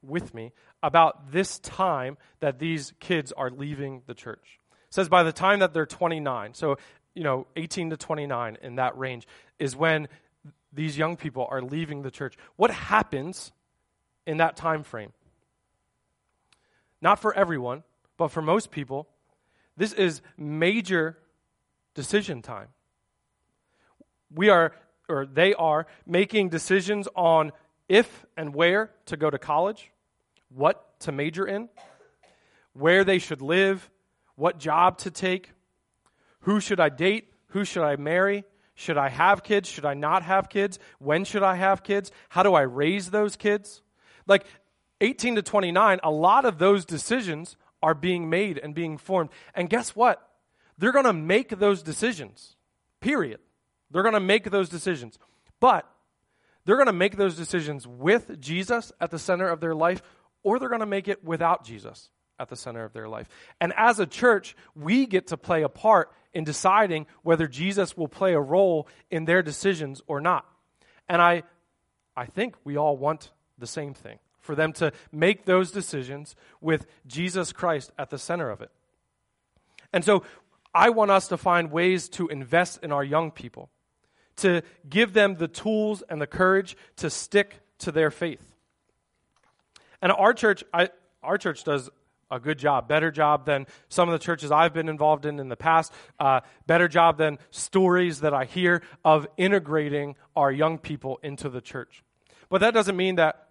with 0.02 0.34
me 0.34 0.54
about 0.82 1.32
this 1.32 1.60
time 1.60 2.18
that 2.40 2.60
these 2.60 2.94
kids 3.00 3.32
are 3.32 3.50
leaving 3.50 4.02
the 4.08 4.14
church. 4.14 4.60
It 4.88 4.94
says 4.94 5.10
by 5.10 5.24
the 5.24 5.34
time 5.34 5.60
that 5.60 5.74
they're 5.74 5.86
29, 5.86 6.54
so 6.54 6.78
you 7.18 7.24
know, 7.24 7.48
18 7.56 7.90
to 7.90 7.98
29 7.98 8.60
in 8.62 8.76
that 8.76 8.96
range 8.96 9.28
is 9.58 9.76
when 9.76 10.08
these 10.72 10.96
young 11.00 11.18
people 11.18 11.48
are 11.50 11.64
leaving 11.64 12.04
the 12.04 12.12
church. 12.12 12.36
What 12.58 12.70
happens 12.70 13.52
in 14.28 14.38
that 14.38 14.56
time 14.56 14.84
frame? 14.84 15.12
Not 17.02 17.18
for 17.20 17.34
everyone, 17.34 17.82
but 18.18 18.28
for 18.28 18.44
most 18.44 18.70
people, 18.70 19.08
this 19.76 19.94
is 19.94 20.22
major 20.38 21.18
decision 21.96 22.44
time. 22.44 22.68
We 24.32 24.50
are, 24.50 24.74
or 25.10 25.26
they 25.26 25.56
are, 25.56 25.88
making 26.06 26.50
decisions 26.50 27.08
on 27.16 27.52
if 27.90 28.28
and 28.38 28.54
where 28.54 28.92
to 29.08 29.18
go 29.18 29.32
to 29.32 29.40
college, 29.40 29.90
what 30.50 31.00
to 31.00 31.12
major 31.12 31.48
in, 31.48 31.70
where 32.74 33.04
they 33.04 33.18
should 33.18 33.42
live, 33.42 33.90
what 34.36 34.60
job 34.60 35.00
to 35.00 35.10
take, 35.10 35.54
who 36.42 36.60
should 36.60 36.80
I 36.80 36.90
date, 36.90 37.34
who 37.50 37.66
should 37.66 37.84
I 37.84 37.96
marry, 37.96 38.44
should 38.76 38.98
I 38.98 39.10
have 39.10 39.44
kids, 39.44 39.68
should 39.70 39.86
I 39.86 39.94
not 39.94 40.24
have 40.24 40.50
kids, 40.50 40.80
when 41.00 41.26
should 41.26 41.44
I 41.44 41.56
have 41.56 41.84
kids, 41.84 42.12
how 42.30 42.44
do 42.44 42.54
I 42.54 42.62
raise 42.62 43.10
those 43.10 43.36
kids? 43.36 43.82
Like 44.28 44.46
18 45.02 45.36
to 45.36 45.42
29, 45.42 46.00
a 46.04 46.12
lot 46.12 46.46
of 46.46 46.60
those 46.60 46.86
decisions 46.86 47.58
are 47.82 47.94
being 47.94 48.30
made 48.30 48.58
and 48.58 48.76
being 48.76 48.98
formed. 48.98 49.30
And 49.56 49.70
guess 49.70 49.96
what? 49.96 50.28
They're 50.78 50.92
going 50.92 51.06
to 51.06 51.14
make 51.14 51.58
those 51.58 51.82
decisions, 51.82 52.56
period. 53.02 53.40
They're 53.90 54.04
going 54.04 54.14
to 54.14 54.20
make 54.20 54.52
those 54.52 54.70
decisions. 54.70 55.18
But 55.60 55.90
they're 56.66 56.76
going 56.76 56.88
to 56.88 56.94
make 56.94 57.18
those 57.18 57.36
decisions 57.36 57.88
with 57.88 58.40
Jesus 58.40 58.92
at 59.00 59.10
the 59.10 59.20
center 59.20 59.48
of 59.48 59.60
their 59.60 59.74
life, 59.74 60.02
or 60.44 60.60
they're 60.60 60.70
going 60.70 60.82
to 60.82 60.86
make 60.86 61.08
it 61.08 61.24
without 61.24 61.64
Jesus 61.64 62.10
at 62.40 62.50
the 62.50 62.56
center 62.56 62.84
of 62.84 62.94
their 62.94 63.08
life. 63.08 63.28
And 63.60 63.74
as 63.76 64.00
a 64.00 64.06
church, 64.06 64.56
we 64.76 65.06
get 65.06 65.28
to 65.28 65.38
play 65.38 65.64
a 65.64 65.70
part 65.70 66.12
in 66.34 66.44
deciding 66.44 67.08
whether 67.24 67.48
Jesus 67.48 67.98
will 67.98 68.08
play 68.08 68.34
a 68.34 68.40
role 68.40 68.88
in 69.10 69.26
their 69.26 69.42
decisions 69.42 70.02
or 70.08 70.22
not. 70.22 70.46
And 71.10 71.22
I, 71.22 71.44
I 72.16 72.26
think 72.26 72.56
we 72.64 72.78
all 72.78 72.98
want 72.98 73.32
the 73.58 73.68
same 73.68 73.94
thing 73.94 74.20
for 74.40 74.56
them 74.56 74.72
to 74.74 74.92
make 75.12 75.46
those 75.46 75.72
decisions 75.72 76.36
with 76.62 76.86
Jesus 77.06 77.52
Christ 77.52 77.92
at 77.98 78.10
the 78.10 78.18
center 78.18 78.50
of 78.50 78.62
it. 78.62 78.72
And 79.92 80.06
so 80.06 80.24
I 80.74 80.90
want 80.90 81.12
us 81.12 81.28
to 81.30 81.38
find 81.38 81.72
ways 81.72 82.08
to 82.10 82.28
invest 82.28 82.84
in 82.84 82.92
our 82.92 83.04
young 83.04 83.32
people, 83.32 83.70
to 84.38 84.62
give 84.88 85.14
them 85.14 85.36
the 85.36 85.48
tools 85.48 86.04
and 86.08 86.22
the 86.22 86.28
courage 86.28 86.78
to 86.98 87.10
stick 87.10 87.62
to 87.80 87.92
their 87.92 88.12
faith. 88.12 88.54
And 90.02 90.12
our 90.12 90.34
church, 90.34 90.64
I, 90.74 90.90
our 91.24 91.38
church 91.38 91.64
does 91.64 91.90
a 92.30 92.40
good 92.40 92.58
job, 92.58 92.88
better 92.88 93.12
job 93.12 93.46
than 93.46 93.68
some 93.90 94.10
of 94.10 94.14
the 94.14 94.24
churches 94.24 94.52
I've 94.52 94.74
been 94.74 94.90
involved 94.90 95.26
in 95.26 95.40
in 95.40 95.50
the 95.50 95.56
past, 95.56 95.94
uh, 96.20 96.42
better 96.66 96.88
job 96.88 97.18
than 97.18 97.40
stories 97.52 98.22
that 98.22 98.34
I 98.34 98.46
hear 98.46 98.82
of 99.04 99.28
integrating 99.38 100.16
our 100.36 100.52
young 100.52 100.78
people 100.78 101.20
into 101.24 101.50
the 101.50 101.62
church. 101.62 102.04
But 102.50 102.62
that 102.62 102.74
doesn't 102.74 102.96
mean 102.96 103.16
that 103.16 103.50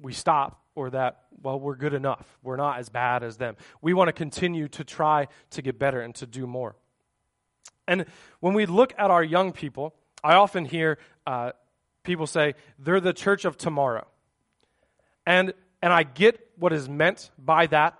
we 0.00 0.12
stop 0.12 0.60
or 0.74 0.90
that, 0.90 1.22
well, 1.42 1.58
we're 1.58 1.76
good 1.76 1.94
enough. 1.94 2.38
We're 2.42 2.56
not 2.56 2.78
as 2.78 2.88
bad 2.88 3.22
as 3.22 3.36
them. 3.36 3.56
We 3.80 3.94
want 3.94 4.08
to 4.08 4.12
continue 4.12 4.68
to 4.68 4.84
try 4.84 5.28
to 5.50 5.62
get 5.62 5.78
better 5.78 6.00
and 6.00 6.14
to 6.16 6.26
do 6.26 6.46
more. 6.46 6.74
And 7.86 8.06
when 8.40 8.54
we 8.54 8.66
look 8.66 8.94
at 8.98 9.10
our 9.10 9.22
young 9.22 9.52
people, 9.52 9.94
I 10.22 10.34
often 10.34 10.64
hear 10.64 10.98
uh, 11.26 11.52
people 12.02 12.26
say, 12.26 12.54
they're 12.78 13.00
the 13.00 13.12
church 13.12 13.44
of 13.44 13.56
tomorrow. 13.56 14.06
And, 15.26 15.52
and 15.82 15.92
I 15.92 16.02
get 16.02 16.40
what 16.56 16.72
is 16.72 16.88
meant 16.88 17.30
by 17.38 17.66
that, 17.68 17.98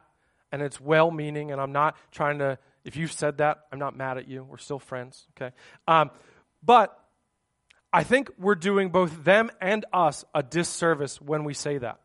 and 0.55 0.63
it's 0.63 0.81
well 0.81 1.11
meaning, 1.11 1.51
and 1.51 1.61
I'm 1.61 1.73
not 1.73 1.97
trying 2.13 2.39
to, 2.39 2.59
if 2.85 2.95
you've 2.95 3.11
said 3.11 3.39
that, 3.39 3.63
I'm 3.73 3.81
not 3.81 3.97
mad 3.97 4.19
at 4.19 4.29
you. 4.29 4.45
We're 4.45 4.57
still 4.57 4.79
friends, 4.79 5.27
okay? 5.37 5.53
Um, 5.89 6.13
but 6.63 6.97
I 7.93 8.05
think 8.05 8.31
we're 8.39 8.55
doing 8.55 8.91
both 8.91 9.25
them 9.25 9.51
and 9.61 9.85
us 9.93 10.25
a 10.33 10.45
disservice 10.45 11.21
when 11.21 11.43
we 11.43 11.55
say 11.55 11.79
that. 11.79 11.99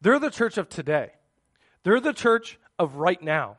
They're 0.00 0.18
the 0.18 0.30
church 0.30 0.56
of 0.56 0.70
today, 0.70 1.10
they're 1.82 2.00
the 2.00 2.14
church 2.14 2.58
of 2.78 2.96
right 2.96 3.22
now. 3.22 3.58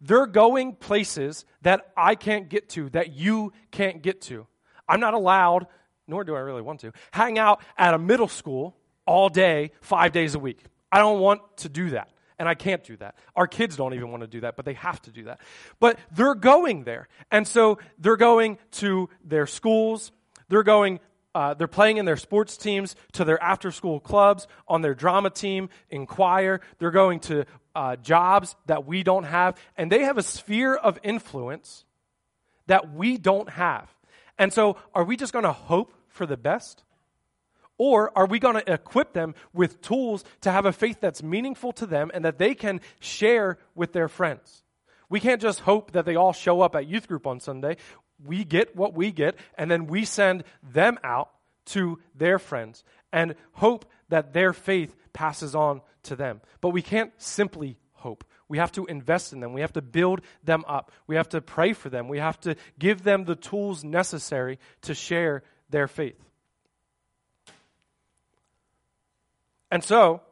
They're 0.00 0.26
going 0.26 0.76
places 0.76 1.44
that 1.62 1.90
I 1.96 2.14
can't 2.14 2.48
get 2.48 2.68
to, 2.70 2.90
that 2.90 3.12
you 3.12 3.52
can't 3.72 4.02
get 4.02 4.20
to. 4.22 4.46
I'm 4.88 5.00
not 5.00 5.14
allowed, 5.14 5.66
nor 6.06 6.22
do 6.22 6.36
I 6.36 6.40
really 6.40 6.62
want 6.62 6.78
to, 6.80 6.92
hang 7.10 7.40
out 7.40 7.60
at 7.76 7.92
a 7.92 7.98
middle 7.98 8.28
school 8.28 8.76
all 9.04 9.28
day, 9.30 9.72
five 9.80 10.12
days 10.12 10.36
a 10.36 10.38
week. 10.38 10.62
I 10.92 11.00
don't 11.00 11.18
want 11.18 11.40
to 11.56 11.68
do 11.68 11.90
that. 11.90 12.10
And 12.38 12.48
I 12.48 12.54
can't 12.54 12.84
do 12.84 12.96
that. 12.98 13.14
Our 13.34 13.46
kids 13.46 13.76
don't 13.76 13.94
even 13.94 14.10
want 14.10 14.22
to 14.22 14.26
do 14.26 14.40
that, 14.40 14.56
but 14.56 14.64
they 14.64 14.74
have 14.74 15.00
to 15.02 15.10
do 15.10 15.24
that. 15.24 15.40
But 15.80 15.98
they're 16.12 16.34
going 16.34 16.84
there. 16.84 17.08
And 17.30 17.48
so 17.48 17.78
they're 17.98 18.16
going 18.16 18.58
to 18.72 19.08
their 19.24 19.46
schools, 19.46 20.12
they're 20.48 20.62
going, 20.62 21.00
uh, 21.34 21.54
they're 21.54 21.66
playing 21.66 21.96
in 21.96 22.04
their 22.04 22.16
sports 22.16 22.56
teams, 22.56 22.94
to 23.12 23.24
their 23.24 23.42
after 23.42 23.70
school 23.70 24.00
clubs, 24.00 24.46
on 24.68 24.82
their 24.82 24.94
drama 24.94 25.30
team, 25.30 25.68
in 25.90 26.06
choir. 26.06 26.60
They're 26.78 26.90
going 26.90 27.20
to 27.20 27.44
uh, 27.74 27.96
jobs 27.96 28.56
that 28.66 28.86
we 28.86 29.02
don't 29.02 29.24
have. 29.24 29.56
And 29.76 29.90
they 29.90 30.04
have 30.04 30.18
a 30.18 30.22
sphere 30.22 30.74
of 30.74 30.98
influence 31.02 31.84
that 32.66 32.92
we 32.94 33.16
don't 33.18 33.50
have. 33.50 33.90
And 34.38 34.52
so, 34.52 34.76
are 34.94 35.04
we 35.04 35.16
just 35.16 35.32
going 35.32 35.44
to 35.44 35.52
hope 35.52 35.94
for 36.08 36.26
the 36.26 36.36
best? 36.36 36.84
Or 37.78 38.16
are 38.16 38.26
we 38.26 38.38
going 38.38 38.54
to 38.54 38.72
equip 38.72 39.12
them 39.12 39.34
with 39.52 39.82
tools 39.82 40.24
to 40.42 40.50
have 40.50 40.64
a 40.64 40.72
faith 40.72 40.98
that's 41.00 41.22
meaningful 41.22 41.72
to 41.72 41.86
them 41.86 42.10
and 42.14 42.24
that 42.24 42.38
they 42.38 42.54
can 42.54 42.80
share 43.00 43.58
with 43.74 43.92
their 43.92 44.08
friends? 44.08 44.62
We 45.08 45.20
can't 45.20 45.42
just 45.42 45.60
hope 45.60 45.92
that 45.92 46.04
they 46.04 46.16
all 46.16 46.32
show 46.32 46.62
up 46.62 46.74
at 46.74 46.86
youth 46.86 47.06
group 47.06 47.26
on 47.26 47.38
Sunday 47.38 47.76
we 48.24 48.44
get 48.44 48.76
what 48.76 48.94
we 48.94 49.12
get, 49.12 49.36
and 49.58 49.70
then 49.70 49.86
we 49.86 50.04
send 50.04 50.44
them 50.62 50.98
out 51.04 51.30
to 51.66 51.98
their 52.14 52.38
friends 52.38 52.84
and 53.12 53.34
hope 53.52 53.90
that 54.08 54.32
their 54.32 54.52
faith 54.52 54.94
passes 55.12 55.54
on 55.54 55.80
to 56.04 56.16
them. 56.16 56.40
But 56.60 56.70
we 56.70 56.82
can't 56.82 57.12
simply 57.18 57.78
hope. 57.92 58.24
We 58.48 58.58
have 58.58 58.72
to 58.72 58.86
invest 58.86 59.32
in 59.32 59.40
them. 59.40 59.52
We 59.52 59.62
have 59.62 59.72
to 59.72 59.82
build 59.82 60.20
them 60.44 60.64
up. 60.68 60.92
We 61.06 61.16
have 61.16 61.28
to 61.30 61.40
pray 61.40 61.72
for 61.72 61.88
them. 61.90 62.08
We 62.08 62.18
have 62.18 62.38
to 62.40 62.54
give 62.78 63.02
them 63.02 63.24
the 63.24 63.34
tools 63.34 63.82
necessary 63.82 64.60
to 64.82 64.94
share 64.94 65.42
their 65.68 65.88
faith. 65.88 66.22
And 69.76 69.84
so, 69.84 70.22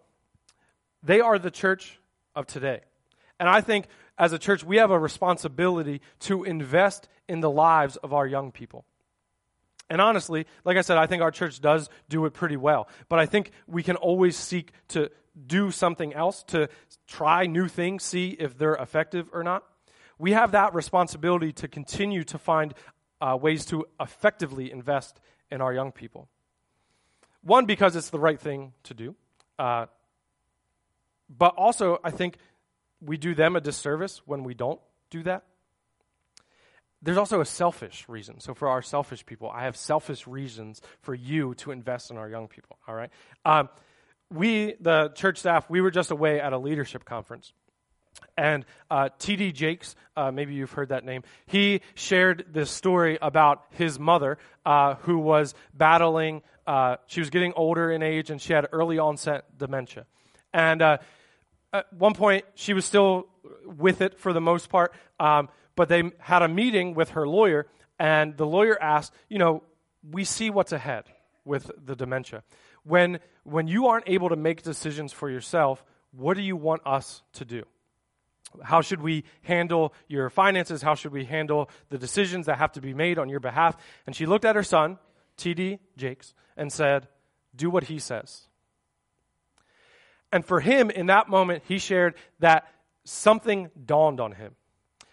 they 1.03 1.21
are 1.21 1.39
the 1.39 1.51
church 1.51 2.01
of 2.35 2.47
today. 2.47 2.81
And 3.39 3.47
I 3.47 3.61
think 3.61 3.89
as 4.17 4.33
a 4.33 4.39
church, 4.39 4.65
we 4.65 4.79
have 4.79 4.91
a 4.91 4.99
responsibility 4.99 6.01
to 6.21 6.45
invest 6.45 7.11
in 7.29 7.41
the 7.41 7.51
lives 7.51 7.97
of 7.97 8.15
our 8.15 8.27
young 8.27 8.53
people. 8.53 8.87
And 9.91 10.01
honestly, 10.01 10.47
like 10.65 10.79
I 10.79 10.81
said, 10.81 10.97
I 10.97 11.07
think 11.07 11.21
our 11.23 11.31
church 11.31 11.61
does 11.61 11.91
do 12.09 12.25
it 12.25 12.33
pretty 12.33 12.57
well. 12.57 12.89
But 13.11 13.19
I 13.19 13.27
think 13.27 13.51
we 13.67 13.83
can 13.83 13.97
always 13.97 14.35
seek 14.35 14.73
to 14.89 15.11
do 15.47 15.71
something 15.71 16.15
else, 16.15 16.43
to 16.45 16.71
try 17.07 17.45
new 17.45 17.69
things, 17.69 18.03
see 18.03 18.31
if 18.31 18.57
they're 18.57 18.77
effective 18.77 19.29
or 19.31 19.43
not. 19.43 19.63
We 20.19 20.33
have 20.33 20.53
that 20.53 20.73
responsibility 20.73 21.53
to 21.53 21.69
continue 21.69 22.25
to 22.25 22.39
find 22.39 22.73
uh, 23.21 23.37
ways 23.39 23.67
to 23.67 23.85
effectively 24.01 24.73
invest 24.73 25.21
in 25.51 25.61
our 25.61 25.75
young 25.75 25.93
people. 25.93 26.31
One, 27.43 27.67
because 27.67 27.95
it's 27.95 28.09
the 28.09 28.19
right 28.19 28.41
thing 28.41 28.73
to 28.85 28.95
do. 28.95 29.17
Uh, 29.59 29.87
but 31.29 31.55
also, 31.57 31.99
I 32.05 32.11
think 32.11 32.37
we 33.01 33.17
do 33.17 33.35
them 33.35 33.57
a 33.57 33.61
disservice 33.61 34.23
when 34.27 34.45
we 34.45 34.55
don't 34.55 34.81
do 35.11 35.23
that. 35.25 35.45
There's 37.03 37.19
also 37.19 37.41
a 37.41 37.47
selfish 37.47 38.07
reason. 38.09 38.41
So, 38.41 38.55
for 38.55 38.69
our 38.69 38.83
selfish 38.83 39.27
people, 39.27 39.51
I 39.51 39.65
have 39.65 39.77
selfish 39.77 40.27
reasons 40.27 40.81
for 41.03 41.15
you 41.15 41.55
to 41.57 41.71
invest 41.71 42.11
in 42.11 42.17
our 42.17 42.29
young 42.29 42.49
people, 42.49 42.79
all 42.89 42.95
right? 42.95 43.11
Um, 43.45 43.69
we, 44.31 44.75
the 44.81 45.11
church 45.15 45.39
staff, 45.39 45.69
we 45.69 45.81
were 45.81 45.91
just 45.91 46.11
away 46.11 46.41
at 46.41 46.53
a 46.53 46.59
leadership 46.59 47.05
conference. 47.05 47.53
And 48.37 48.65
uh, 48.91 49.11
T.D. 49.19 49.53
Jakes, 49.53 49.95
uh, 50.17 50.31
maybe 50.31 50.55
you've 50.55 50.73
heard 50.73 50.89
that 50.89 51.05
name, 51.05 51.23
he 51.47 51.83
shared 51.95 52.47
this 52.53 52.71
story 52.71 53.19
about 53.23 53.65
his 53.71 53.99
mother 53.99 54.39
uh, 54.67 54.95
who 54.97 55.19
was 55.19 55.55
battling, 55.73 56.43
uh, 56.67 56.97
she 57.07 57.21
was 57.21 57.31
getting 57.31 57.53
older 57.55 57.91
in 57.91 58.03
age 58.03 58.31
and 58.31 58.41
she 58.41 58.53
had 58.53 58.67
early 58.73 58.99
onset 58.99 59.45
dementia. 59.59 60.07
And 60.53 60.83
uh, 60.83 60.99
at 61.73 61.93
one 61.93 62.15
point, 62.15 62.45
she 62.55 62.73
was 62.73 62.85
still 62.85 63.27
with 63.65 64.01
it 64.01 64.19
for 64.19 64.33
the 64.33 64.41
most 64.41 64.69
part, 64.69 64.95
um, 65.19 65.49
but 65.77 65.89
they 65.89 66.11
had 66.19 66.43
a 66.43 66.49
meeting 66.49 66.95
with 66.95 67.11
her 67.11 67.27
lawyer, 67.27 67.67
and 67.99 68.37
the 68.37 68.47
lawyer 68.47 68.81
asked, 68.81 69.13
You 69.29 69.39
know, 69.39 69.63
we 70.09 70.25
see 70.25 70.51
what's 70.51 70.73
ahead 70.73 71.05
with 71.45 71.71
the 71.85 71.97
dementia. 71.97 72.43
When, 72.85 73.19
when 73.43 73.67
you 73.67 73.89
aren't 73.89 74.09
able 74.09 74.29
to 74.29 74.37
make 74.37 74.63
decisions 74.63 75.13
for 75.13 75.29
yourself, 75.29 75.85
what 76.13 76.37
do 76.37 76.43
you 76.43 76.57
want 76.57 76.83
us 76.87 77.23
to 77.35 77.45
do? 77.45 77.65
How 78.63 78.81
should 78.81 79.03
we 79.03 79.25
handle 79.43 79.93
your 80.09 80.31
finances? 80.31 80.83
How 80.83 80.95
should 80.95 81.13
we 81.13 81.25
handle 81.25 81.71
the 81.89 81.99
decisions 81.99 82.47
that 82.47 82.59
have 82.59 82.73
to 82.73 82.81
be 82.81 82.95
made 82.95 83.19
on 83.19 83.29
your 83.29 83.41
behalf? 83.41 83.77
And 84.07 84.15
she 84.15 84.27
looked 84.27 84.45
at 84.45 84.57
her 84.57 84.63
son, 84.63 84.99
T.D. 85.37 85.79
Jakes 85.97 86.35
and 86.57 86.73
said, 86.73 87.09
Do 87.55 87.71
what 87.71 87.85
he 87.85 87.99
says. 87.99 88.49
And 90.33 90.45
for 90.45 90.61
him, 90.61 90.91
in 90.91 91.07
that 91.07 91.29
moment, 91.29 91.63
he 91.69 91.79
shared 91.79 92.15
that 92.41 92.67
something 93.05 93.71
dawned 93.85 94.21
on 94.21 94.33
him. 94.33 94.57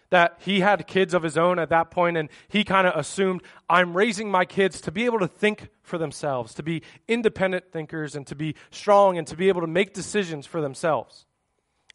That 0.09 0.37
he 0.39 0.59
had 0.59 0.87
kids 0.87 1.13
of 1.13 1.23
his 1.23 1.37
own 1.37 1.57
at 1.57 1.69
that 1.69 1.89
point, 1.89 2.17
and 2.17 2.29
he 2.49 2.63
kind 2.65 2.85
of 2.85 2.95
assumed, 2.95 3.43
I'm 3.69 3.95
raising 3.95 4.29
my 4.29 4.43
kids 4.43 4.81
to 4.81 4.91
be 4.91 5.05
able 5.05 5.19
to 5.19 5.27
think 5.27 5.69
for 5.83 5.97
themselves, 5.97 6.53
to 6.55 6.63
be 6.63 6.81
independent 7.07 7.71
thinkers, 7.71 8.15
and 8.15 8.27
to 8.27 8.35
be 8.35 8.55
strong, 8.71 9.17
and 9.17 9.25
to 9.27 9.37
be 9.37 9.47
able 9.47 9.61
to 9.61 9.67
make 9.67 9.93
decisions 9.93 10.45
for 10.45 10.59
themselves. 10.59 11.25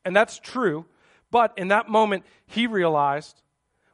And 0.05 0.17
that's 0.17 0.39
true, 0.39 0.87
but 1.31 1.53
in 1.57 1.69
that 1.69 1.89
moment, 1.89 2.25
he 2.47 2.67
realized 2.67 3.43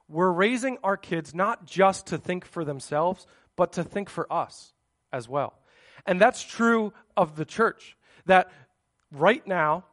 we're 0.08 0.30
raising 0.30 0.78
our 0.84 0.96
kids 0.96 1.34
not 1.34 1.64
just 1.64 2.08
to 2.08 2.18
think 2.18 2.44
for 2.44 2.64
themselves, 2.64 3.26
but 3.56 3.72
to 3.72 3.84
think 3.84 4.10
for 4.10 4.30
us 4.32 4.72
as 5.12 5.28
well. 5.28 5.54
And 6.06 6.20
that's 6.20 6.42
true 6.42 6.92
of 7.16 7.36
the 7.36 7.44
church. 7.44 7.96
That 8.26 8.50
right 9.10 9.46
now, 9.46 9.84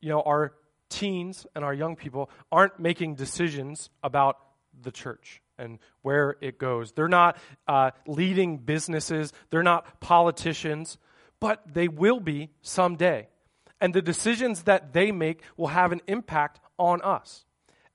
you 0.00 0.10
know, 0.10 0.22
our 0.22 0.52
teens 0.88 1.46
and 1.54 1.64
our 1.64 1.74
young 1.74 1.96
people 1.96 2.30
aren't 2.52 2.78
making 2.78 3.14
decisions 3.14 3.90
about 4.02 4.38
the 4.82 4.90
church 4.90 5.40
and 5.58 5.78
where 6.02 6.36
it 6.40 6.58
goes. 6.58 6.92
They're 6.92 7.08
not 7.08 7.38
uh, 7.66 7.90
leading 8.06 8.58
businesses, 8.58 9.32
they're 9.50 9.62
not 9.62 10.00
politicians, 10.00 10.98
but 11.40 11.62
they 11.72 11.88
will 11.88 12.20
be 12.20 12.50
someday. 12.62 13.28
And 13.80 13.92
the 13.92 14.02
decisions 14.02 14.62
that 14.62 14.92
they 14.92 15.12
make 15.12 15.42
will 15.56 15.68
have 15.68 15.92
an 15.92 16.00
impact 16.06 16.60
on 16.78 17.02
us. 17.02 17.44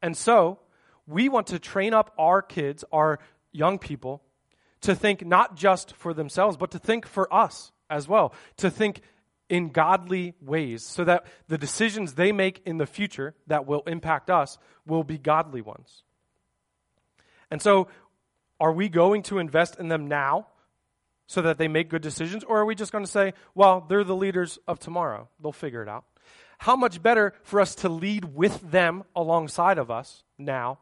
And 0.01 0.15
so, 0.15 0.59
we 1.07 1.27
want 1.27 1.47
to 1.47 1.59
train 1.59 1.93
up 1.93 2.13
our 2.17 2.41
kids, 2.41 2.83
our 2.91 3.19
young 3.51 3.79
people, 3.79 4.21
to 4.81 4.95
think 4.95 5.25
not 5.25 5.55
just 5.55 5.95
for 5.95 6.13
themselves, 6.13 6.55
but 6.55 6.71
to 6.71 6.79
think 6.79 7.05
for 7.05 7.33
us 7.33 7.71
as 7.89 8.07
well, 8.07 8.33
to 8.57 8.69
think 8.69 9.01
in 9.49 9.69
godly 9.69 10.35
ways 10.41 10.85
so 10.85 11.03
that 11.03 11.25
the 11.47 11.57
decisions 11.57 12.13
they 12.13 12.31
make 12.31 12.61
in 12.65 12.77
the 12.77 12.85
future 12.85 13.33
that 13.47 13.65
will 13.65 13.81
impact 13.87 14.29
us 14.29 14.57
will 14.85 15.03
be 15.03 15.17
godly 15.17 15.61
ones. 15.61 16.03
And 17.49 17.61
so, 17.61 17.87
are 18.59 18.71
we 18.71 18.89
going 18.89 19.23
to 19.23 19.39
invest 19.39 19.79
in 19.79 19.87
them 19.87 20.07
now 20.07 20.47
so 21.29 21.43
that 21.43 21.59
they 21.59 21.67
make 21.67 21.89
good 21.89 22.01
decisions, 22.01 22.43
or 22.43 22.57
are 22.57 22.65
we 22.65 22.73
just 22.73 22.91
going 22.91 23.05
to 23.05 23.09
say, 23.09 23.35
well, 23.53 23.85
they're 23.87 24.03
the 24.03 24.15
leaders 24.15 24.57
of 24.67 24.79
tomorrow? 24.79 25.29
They'll 25.39 25.51
figure 25.51 25.83
it 25.83 25.87
out. 25.87 26.03
How 26.57 26.75
much 26.75 27.03
better 27.03 27.35
for 27.43 27.61
us 27.61 27.75
to 27.75 27.87
lead 27.87 28.25
with 28.35 28.59
them 28.71 29.03
alongside 29.15 29.77
of 29.77 29.91
us 29.91 30.23
now 30.39 30.79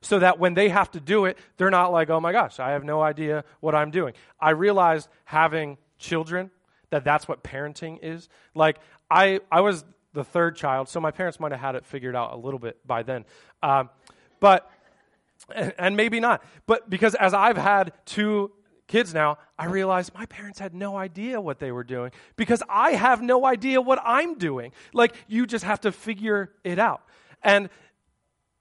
so 0.00 0.18
that 0.18 0.40
when 0.40 0.54
they 0.54 0.68
have 0.68 0.90
to 0.90 1.00
do 1.00 1.26
it, 1.26 1.38
they're 1.58 1.70
not 1.70 1.92
like, 1.92 2.10
oh 2.10 2.18
my 2.18 2.32
gosh, 2.32 2.58
I 2.58 2.72
have 2.72 2.82
no 2.82 3.02
idea 3.02 3.44
what 3.60 3.76
I'm 3.76 3.92
doing. 3.92 4.14
I 4.40 4.50
realized 4.50 5.08
having 5.26 5.78
children 5.96 6.50
that 6.90 7.04
that's 7.04 7.28
what 7.28 7.44
parenting 7.44 8.00
is. 8.02 8.28
Like, 8.52 8.78
I, 9.08 9.40
I 9.50 9.60
was 9.60 9.84
the 10.12 10.24
third 10.24 10.56
child, 10.56 10.88
so 10.88 10.98
my 10.98 11.12
parents 11.12 11.38
might 11.38 11.52
have 11.52 11.60
had 11.60 11.76
it 11.76 11.86
figured 11.86 12.16
out 12.16 12.32
a 12.32 12.36
little 12.36 12.58
bit 12.58 12.84
by 12.84 13.04
then. 13.04 13.24
Um, 13.62 13.90
but, 14.40 14.68
and, 15.54 15.72
and 15.78 15.96
maybe 15.96 16.18
not. 16.18 16.42
But 16.66 16.90
because 16.90 17.14
as 17.14 17.32
I've 17.32 17.56
had 17.56 17.92
two 18.06 18.50
kids 18.86 19.14
now, 19.14 19.38
I 19.58 19.66
realize 19.66 20.12
my 20.14 20.26
parents 20.26 20.58
had 20.58 20.74
no 20.74 20.96
idea 20.96 21.40
what 21.40 21.58
they 21.58 21.72
were 21.72 21.84
doing 21.84 22.12
because 22.36 22.62
I 22.68 22.92
have 22.92 23.22
no 23.22 23.44
idea 23.44 23.80
what 23.80 23.98
I'm 24.04 24.36
doing. 24.36 24.72
Like, 24.92 25.14
you 25.26 25.46
just 25.46 25.64
have 25.64 25.80
to 25.82 25.92
figure 25.92 26.52
it 26.64 26.78
out. 26.78 27.02
And 27.42 27.68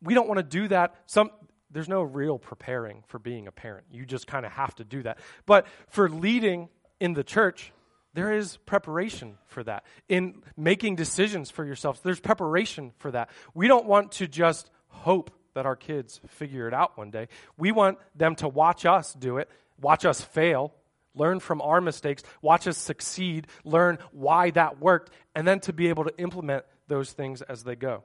we 0.02 0.14
don't 0.14 0.28
want 0.28 0.38
to 0.38 0.44
do 0.44 0.68
that. 0.70 0.96
Some, 1.06 1.32
there's 1.72 1.90
no 1.90 2.02
real 2.02 2.38
preparing 2.38 3.04
for 3.08 3.20
being 3.20 3.48
a 3.48 3.52
parent. 3.52 3.88
You 3.92 4.06
just 4.06 4.28
kind 4.28 4.46
of 4.46 4.52
have 4.54 4.76
to 4.76 4.84
do 4.84 5.04
that. 5.04 5.20
But 5.46 5.68
for 5.90 6.10
leading 6.10 6.70
in 7.00 7.14
the 7.14 7.24
church, 7.24 7.72
there 8.14 8.32
is 8.32 8.58
preparation 8.58 9.38
for 9.48 9.64
that. 9.64 9.84
In 10.08 10.44
making 10.56 10.96
decisions 10.96 11.50
for 11.50 11.66
yourselves, 11.66 12.00
there's 12.02 12.20
preparation 12.20 12.92
for 13.00 13.12
that. 13.12 13.30
We 13.54 13.68
don't 13.68 13.86
want 13.86 14.14
to 14.14 14.28
just 14.28 14.70
hope 14.88 15.32
that 15.56 15.66
our 15.66 15.76
kids 15.76 16.20
figure 16.28 16.68
it 16.68 16.74
out 16.74 16.98
one 16.98 17.12
day. 17.12 17.28
We 17.58 17.72
want 17.72 17.98
them 18.16 18.36
to 18.38 18.48
watch 18.48 18.86
us 18.86 19.14
do 19.14 19.38
it, 19.38 19.50
watch 19.80 20.06
us 20.06 20.22
fail, 20.22 20.74
learn 21.16 21.40
from 21.40 21.62
our 21.62 21.82
mistakes, 21.82 22.24
watch 22.42 22.68
us 22.68 22.78
succeed, 22.78 23.48
learn 23.64 24.00
why 24.12 24.52
that 24.52 24.80
worked, 24.80 25.12
and 25.36 25.48
then 25.48 25.60
to 25.62 25.74
be 25.74 25.90
able 25.90 26.04
to 26.06 26.18
implement 26.18 26.66
those 26.88 27.12
things 27.12 27.42
as 27.42 27.64
they 27.64 27.76
go. 27.76 28.04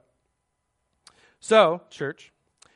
So, 1.39 1.81
church, 1.89 2.33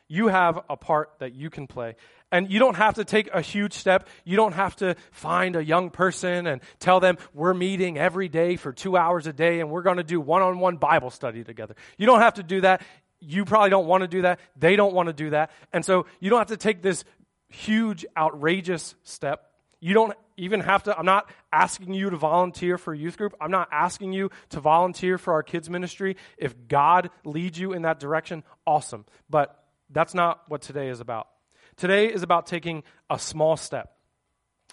you 0.07 0.27
have 0.27 0.59
a 0.69 0.77
part 0.77 1.11
that 1.19 1.33
you 1.33 1.49
can 1.49 1.67
play. 1.67 1.95
And 2.31 2.51
you 2.51 2.57
don't 2.57 2.75
have 2.75 2.95
to 2.95 3.05
take 3.05 3.29
a 3.33 3.41
huge 3.41 3.73
step. 3.73 4.07
You 4.25 4.35
don't 4.35 4.53
have 4.53 4.75
to 4.77 4.95
find 5.11 5.55
a 5.55 5.63
young 5.63 5.91
person 5.91 6.47
and 6.47 6.61
tell 6.79 6.99
them 6.99 7.17
we're 7.33 7.53
meeting 7.53 7.97
every 7.97 8.27
day 8.27 8.55
for 8.55 8.73
two 8.73 8.97
hours 8.97 9.27
a 9.27 9.33
day 9.33 9.59
and 9.59 9.69
we're 9.69 9.83
going 9.83 9.97
to 9.97 10.03
do 10.03 10.19
one 10.19 10.41
on 10.41 10.59
one 10.59 10.77
Bible 10.77 11.11
study 11.11 11.43
together. 11.43 11.75
You 11.97 12.07
don't 12.07 12.21
have 12.21 12.35
to 12.35 12.43
do 12.43 12.61
that. 12.61 12.81
You 13.19 13.45
probably 13.45 13.69
don't 13.69 13.85
want 13.85 14.01
to 14.01 14.07
do 14.07 14.23
that. 14.23 14.39
They 14.55 14.75
don't 14.75 14.93
want 14.93 15.07
to 15.07 15.13
do 15.13 15.29
that. 15.29 15.51
And 15.71 15.85
so 15.85 16.07
you 16.19 16.29
don't 16.29 16.39
have 16.39 16.47
to 16.47 16.57
take 16.57 16.81
this 16.81 17.05
huge, 17.53 18.05
outrageous 18.17 18.95
step. 19.03 19.51
You 19.79 19.93
don't 19.93 20.13
even 20.37 20.61
have 20.61 20.83
to, 20.83 20.97
I'm 20.97 21.05
not 21.05 21.29
asking 21.51 21.93
you 21.93 22.09
to 22.09 22.17
volunteer 22.17 22.77
for 22.77 22.93
a 22.93 22.97
youth 22.97 23.17
group. 23.17 23.35
I'm 23.39 23.51
not 23.51 23.69
asking 23.71 24.13
you 24.13 24.31
to 24.49 24.59
volunteer 24.59 25.17
for 25.17 25.33
our 25.33 25.43
kids' 25.43 25.69
ministry. 25.69 26.17
If 26.37 26.67
God 26.67 27.09
leads 27.23 27.59
you 27.59 27.73
in 27.73 27.83
that 27.83 27.99
direction, 27.99 28.43
awesome. 28.65 29.05
But 29.29 29.63
that's 29.89 30.13
not 30.13 30.41
what 30.47 30.61
today 30.61 30.89
is 30.89 30.99
about. 30.99 31.27
Today 31.75 32.11
is 32.11 32.23
about 32.23 32.45
taking 32.45 32.83
a 33.09 33.19
small 33.19 33.57
step, 33.57 33.95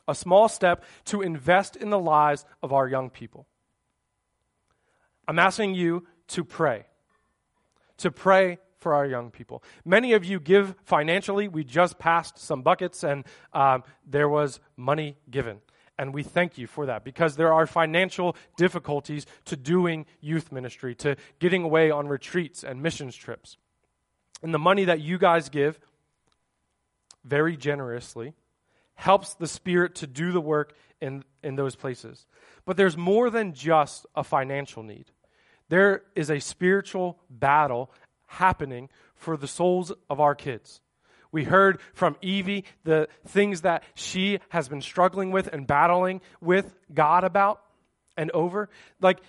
a 0.09 0.14
small 0.14 0.49
step 0.49 0.85
to 1.07 1.23
invest 1.23 1.77
in 1.77 1.90
the 1.90 1.99
lives 1.99 2.45
of 2.62 2.73
our 2.73 2.88
young 2.88 3.11
people. 3.11 3.47
I'm 5.27 5.38
asking 5.38 5.75
you 5.75 6.07
to 6.29 6.45
pray, 6.45 6.87
to 7.99 8.11
pray 8.11 8.59
for 8.81 8.95
our 8.95 9.07
young 9.07 9.31
people. 9.31 9.62
Many 9.85 10.14
of 10.14 10.25
you 10.25 10.40
give 10.40 10.75
financially. 10.83 11.49
We 11.49 11.64
just 11.64 11.99
passed 11.99 12.38
some 12.38 12.62
buckets 12.62 13.05
and 13.05 13.25
um, 13.53 13.85
there 14.07 14.29
was 14.29 14.59
money 14.77 15.16
given. 15.31 15.61
And 15.99 16.14
we 16.14 16.23
thank 16.23 16.57
you 16.57 16.66
for 16.66 16.87
that 16.87 17.05
because 17.05 17.37
there 17.37 17.53
are 17.53 17.66
financial 17.66 18.35
difficulties 18.57 19.27
to 19.45 19.57
doing 19.57 20.07
youth 20.23 20.51
ministry, 20.51 20.95
to 20.97 21.16
getting 21.38 21.62
away 21.62 21.90
on 21.90 22.09
retreats 22.09 22.64
and 22.64 22.83
missions 22.83 23.14
trips. 23.14 23.59
And 24.43 24.55
the 24.55 24.59
money 24.59 24.87
that 24.87 25.01
you 25.01 25.19
guys 25.19 25.51
give 25.51 25.79
very 27.23 27.55
generously 27.55 28.33
helps 28.95 29.35
the 29.35 29.47
Spirit 29.47 29.95
to 29.97 30.07
do 30.07 30.33
the 30.33 30.40
work 30.40 30.75
in, 31.03 31.25
in 31.43 31.57
those 31.57 31.77
places. 31.77 32.27
But 32.64 32.79
there's 32.79 32.97
more 32.97 33.29
than 33.29 33.53
just 33.53 34.07
a 34.14 34.25
financial 34.25 34.83
need. 34.83 35.11
There 35.69 36.03
is 36.14 36.31
a 36.31 36.40
spiritual 36.40 37.19
battle 37.29 37.90
happening 38.31 38.88
for 39.14 39.37
the 39.37 39.49
souls 39.49 39.93
of 40.09 40.21
our 40.21 40.35
kids. 40.35 40.81
We 41.33 41.45
heard 41.45 41.81
from 41.95 42.16
Evie 42.23 42.64
the 42.85 43.09
things 43.27 43.62
that 43.62 43.83
she 43.95 44.38
has 44.49 44.69
been 44.69 44.81
struggling 44.81 45.31
with 45.31 45.49
and 45.49 45.66
battling 45.66 46.21
with 46.40 46.75
God 46.93 47.25
about 47.25 47.61
and 48.16 48.31
over. 48.31 48.69
Like, 49.01 49.21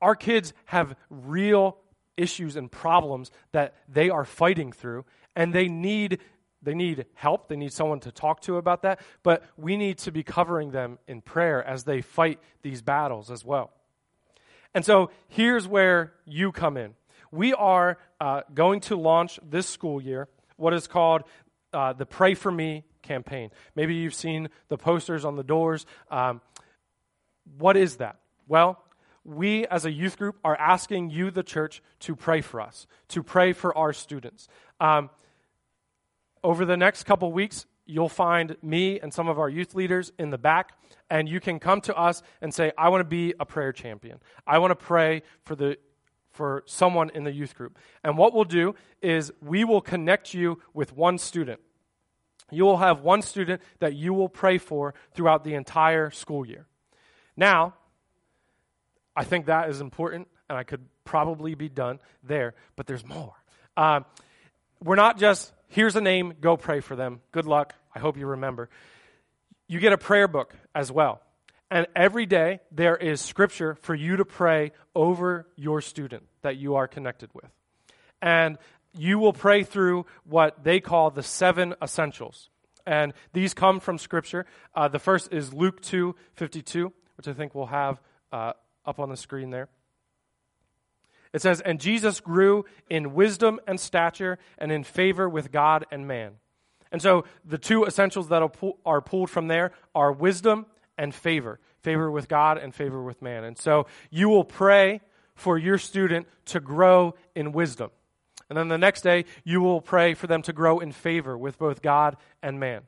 our 0.00 0.14
kids 0.14 0.52
have 0.66 0.94
real 1.10 1.78
issues 2.16 2.56
and 2.56 2.70
problems 2.70 3.30
that 3.52 3.74
they 3.88 4.10
are 4.10 4.24
fighting 4.24 4.72
through, 4.72 5.04
and 5.34 5.52
they 5.52 5.68
need. 5.68 6.20
They 6.62 6.74
need 6.74 7.06
help. 7.14 7.48
They 7.48 7.56
need 7.56 7.72
someone 7.72 8.00
to 8.00 8.12
talk 8.12 8.42
to 8.42 8.58
about 8.58 8.82
that. 8.82 9.00
But 9.22 9.42
we 9.56 9.78
need 9.78 9.96
to 9.98 10.12
be 10.12 10.22
covering 10.22 10.72
them 10.72 10.98
in 11.08 11.22
prayer 11.22 11.64
as 11.66 11.84
they 11.84 12.02
fight 12.02 12.38
these 12.60 12.82
battles 12.82 13.30
as 13.30 13.46
well. 13.46 13.70
And 14.74 14.84
so 14.84 15.10
here's 15.28 15.66
where 15.66 16.12
you 16.26 16.52
come 16.52 16.76
in 16.76 16.94
we 17.30 17.52
are 17.54 17.98
uh, 18.20 18.42
going 18.52 18.80
to 18.80 18.96
launch 18.96 19.38
this 19.42 19.66
school 19.66 20.00
year 20.02 20.28
what 20.56 20.74
is 20.74 20.86
called 20.86 21.22
uh, 21.72 21.92
the 21.92 22.06
Pray 22.06 22.34
for 22.34 22.50
Me 22.50 22.84
campaign. 23.02 23.50
Maybe 23.74 23.94
you've 23.94 24.14
seen 24.14 24.48
the 24.68 24.76
posters 24.76 25.24
on 25.24 25.36
the 25.36 25.42
doors. 25.42 25.86
Um, 26.10 26.40
what 27.58 27.76
is 27.76 27.96
that? 27.96 28.16
Well, 28.46 28.82
we 29.24 29.66
as 29.66 29.84
a 29.84 29.90
youth 29.90 30.18
group 30.18 30.36
are 30.44 30.56
asking 30.56 31.10
you, 31.10 31.30
the 31.30 31.42
church, 31.42 31.82
to 32.00 32.16
pray 32.16 32.40
for 32.40 32.60
us, 32.60 32.86
to 33.08 33.22
pray 33.22 33.52
for 33.52 33.76
our 33.76 33.92
students. 33.92 34.48
Um, 34.80 35.10
over 36.42 36.64
the 36.64 36.76
next 36.76 37.04
couple 37.04 37.30
weeks, 37.32 37.66
you'll 37.86 38.08
find 38.08 38.56
me 38.62 39.00
and 39.00 39.12
some 39.12 39.28
of 39.28 39.38
our 39.38 39.48
youth 39.48 39.74
leaders 39.74 40.12
in 40.18 40.30
the 40.30 40.38
back, 40.38 40.72
and 41.10 41.28
you 41.28 41.40
can 41.40 41.58
come 41.58 41.80
to 41.82 41.96
us 41.96 42.22
and 42.40 42.52
say, 42.52 42.72
I 42.78 42.88
want 42.88 43.00
to 43.00 43.04
be 43.08 43.34
a 43.38 43.44
prayer 43.44 43.72
champion. 43.72 44.20
I 44.46 44.58
want 44.58 44.70
to 44.70 44.76
pray 44.76 45.22
for 45.44 45.54
the 45.54 45.76
for 46.30 46.62
someone 46.66 47.10
in 47.10 47.24
the 47.24 47.32
youth 47.32 47.54
group. 47.54 47.76
And 48.04 48.16
what 48.16 48.32
we'll 48.32 48.44
do 48.44 48.74
is 49.02 49.32
we 49.42 49.64
will 49.64 49.80
connect 49.80 50.32
you 50.32 50.60
with 50.72 50.96
one 50.96 51.18
student. 51.18 51.60
You 52.50 52.64
will 52.64 52.78
have 52.78 53.00
one 53.02 53.22
student 53.22 53.62
that 53.78 53.94
you 53.94 54.12
will 54.12 54.28
pray 54.28 54.58
for 54.58 54.94
throughout 55.14 55.44
the 55.44 55.54
entire 55.54 56.10
school 56.10 56.44
year. 56.44 56.66
Now, 57.36 57.74
I 59.14 59.24
think 59.24 59.46
that 59.46 59.68
is 59.70 59.80
important, 59.80 60.28
and 60.48 60.58
I 60.58 60.62
could 60.62 60.84
probably 61.04 61.54
be 61.54 61.68
done 61.68 62.00
there, 62.22 62.54
but 62.76 62.86
there's 62.86 63.04
more. 63.04 63.34
Uh, 63.76 64.00
we're 64.82 64.96
not 64.96 65.18
just, 65.18 65.52
here's 65.68 65.96
a 65.96 66.00
name, 66.00 66.34
go 66.40 66.56
pray 66.56 66.80
for 66.80 66.96
them. 66.96 67.20
Good 67.32 67.46
luck. 67.46 67.74
I 67.94 67.98
hope 67.98 68.16
you 68.16 68.26
remember. 68.26 68.68
you 69.70 69.78
get 69.78 69.92
a 69.92 69.98
prayer 69.98 70.26
book 70.26 70.54
as 70.74 70.90
well. 70.90 71.20
And 71.70 71.86
every 71.94 72.26
day 72.26 72.60
there 72.72 72.96
is 72.96 73.20
scripture 73.20 73.76
for 73.76 73.94
you 73.94 74.16
to 74.16 74.24
pray 74.24 74.72
over 74.94 75.46
your 75.56 75.80
student 75.80 76.24
that 76.42 76.56
you 76.56 76.74
are 76.74 76.88
connected 76.88 77.30
with. 77.32 77.50
And 78.20 78.58
you 78.92 79.18
will 79.18 79.32
pray 79.32 79.62
through 79.62 80.06
what 80.24 80.64
they 80.64 80.80
call 80.80 81.10
the 81.10 81.22
seven 81.22 81.74
essentials. 81.80 82.50
And 82.86 83.12
these 83.32 83.54
come 83.54 83.78
from 83.78 83.98
scripture. 83.98 84.46
Uh, 84.74 84.88
the 84.88 84.98
first 84.98 85.32
is 85.32 85.52
Luke 85.52 85.80
2 85.80 86.16
52, 86.34 86.92
which 87.16 87.28
I 87.28 87.32
think 87.32 87.54
we'll 87.54 87.66
have 87.66 88.00
uh, 88.32 88.54
up 88.84 88.98
on 88.98 89.08
the 89.08 89.16
screen 89.16 89.50
there. 89.50 89.68
It 91.32 91.40
says, 91.40 91.60
And 91.60 91.80
Jesus 91.80 92.18
grew 92.18 92.64
in 92.88 93.14
wisdom 93.14 93.60
and 93.68 93.78
stature 93.78 94.38
and 94.58 94.72
in 94.72 94.82
favor 94.82 95.28
with 95.28 95.52
God 95.52 95.86
and 95.92 96.08
man. 96.08 96.32
And 96.90 97.00
so 97.00 97.24
the 97.44 97.58
two 97.58 97.84
essentials 97.84 98.28
that 98.28 98.42
are 98.84 99.00
pulled 99.00 99.30
from 99.30 99.46
there 99.46 99.70
are 99.94 100.10
wisdom 100.10 100.66
and 101.00 101.12
favor 101.12 101.58
favor 101.80 102.10
with 102.10 102.28
God 102.28 102.58
and 102.58 102.74
favor 102.74 103.02
with 103.02 103.22
man. 103.22 103.44
And 103.44 103.58
so 103.58 103.86
you 104.10 104.28
will 104.28 104.44
pray 104.44 105.00
for 105.34 105.58
your 105.58 105.78
student 105.78 106.26
to 106.46 106.60
grow 106.60 107.14
in 107.34 107.52
wisdom. 107.52 107.90
And 108.48 108.58
then 108.58 108.68
the 108.68 108.78
next 108.78 109.02
day, 109.02 109.24
you 109.44 109.60
will 109.60 109.80
pray 109.80 110.14
for 110.14 110.26
them 110.26 110.42
to 110.42 110.52
grow 110.52 110.80
in 110.80 110.92
favor 110.92 111.38
with 111.38 111.58
both 111.58 111.82
God 111.82 112.16
and 112.42 112.58
man. 112.60 112.82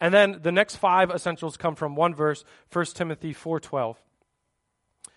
And 0.00 0.12
then 0.12 0.40
the 0.42 0.52
next 0.52 0.76
five 0.76 1.10
essentials 1.10 1.56
come 1.56 1.74
from 1.74 1.94
one 1.94 2.14
verse, 2.14 2.44
1 2.72 2.94
Timothy 2.94 3.32
4:12, 3.32 3.96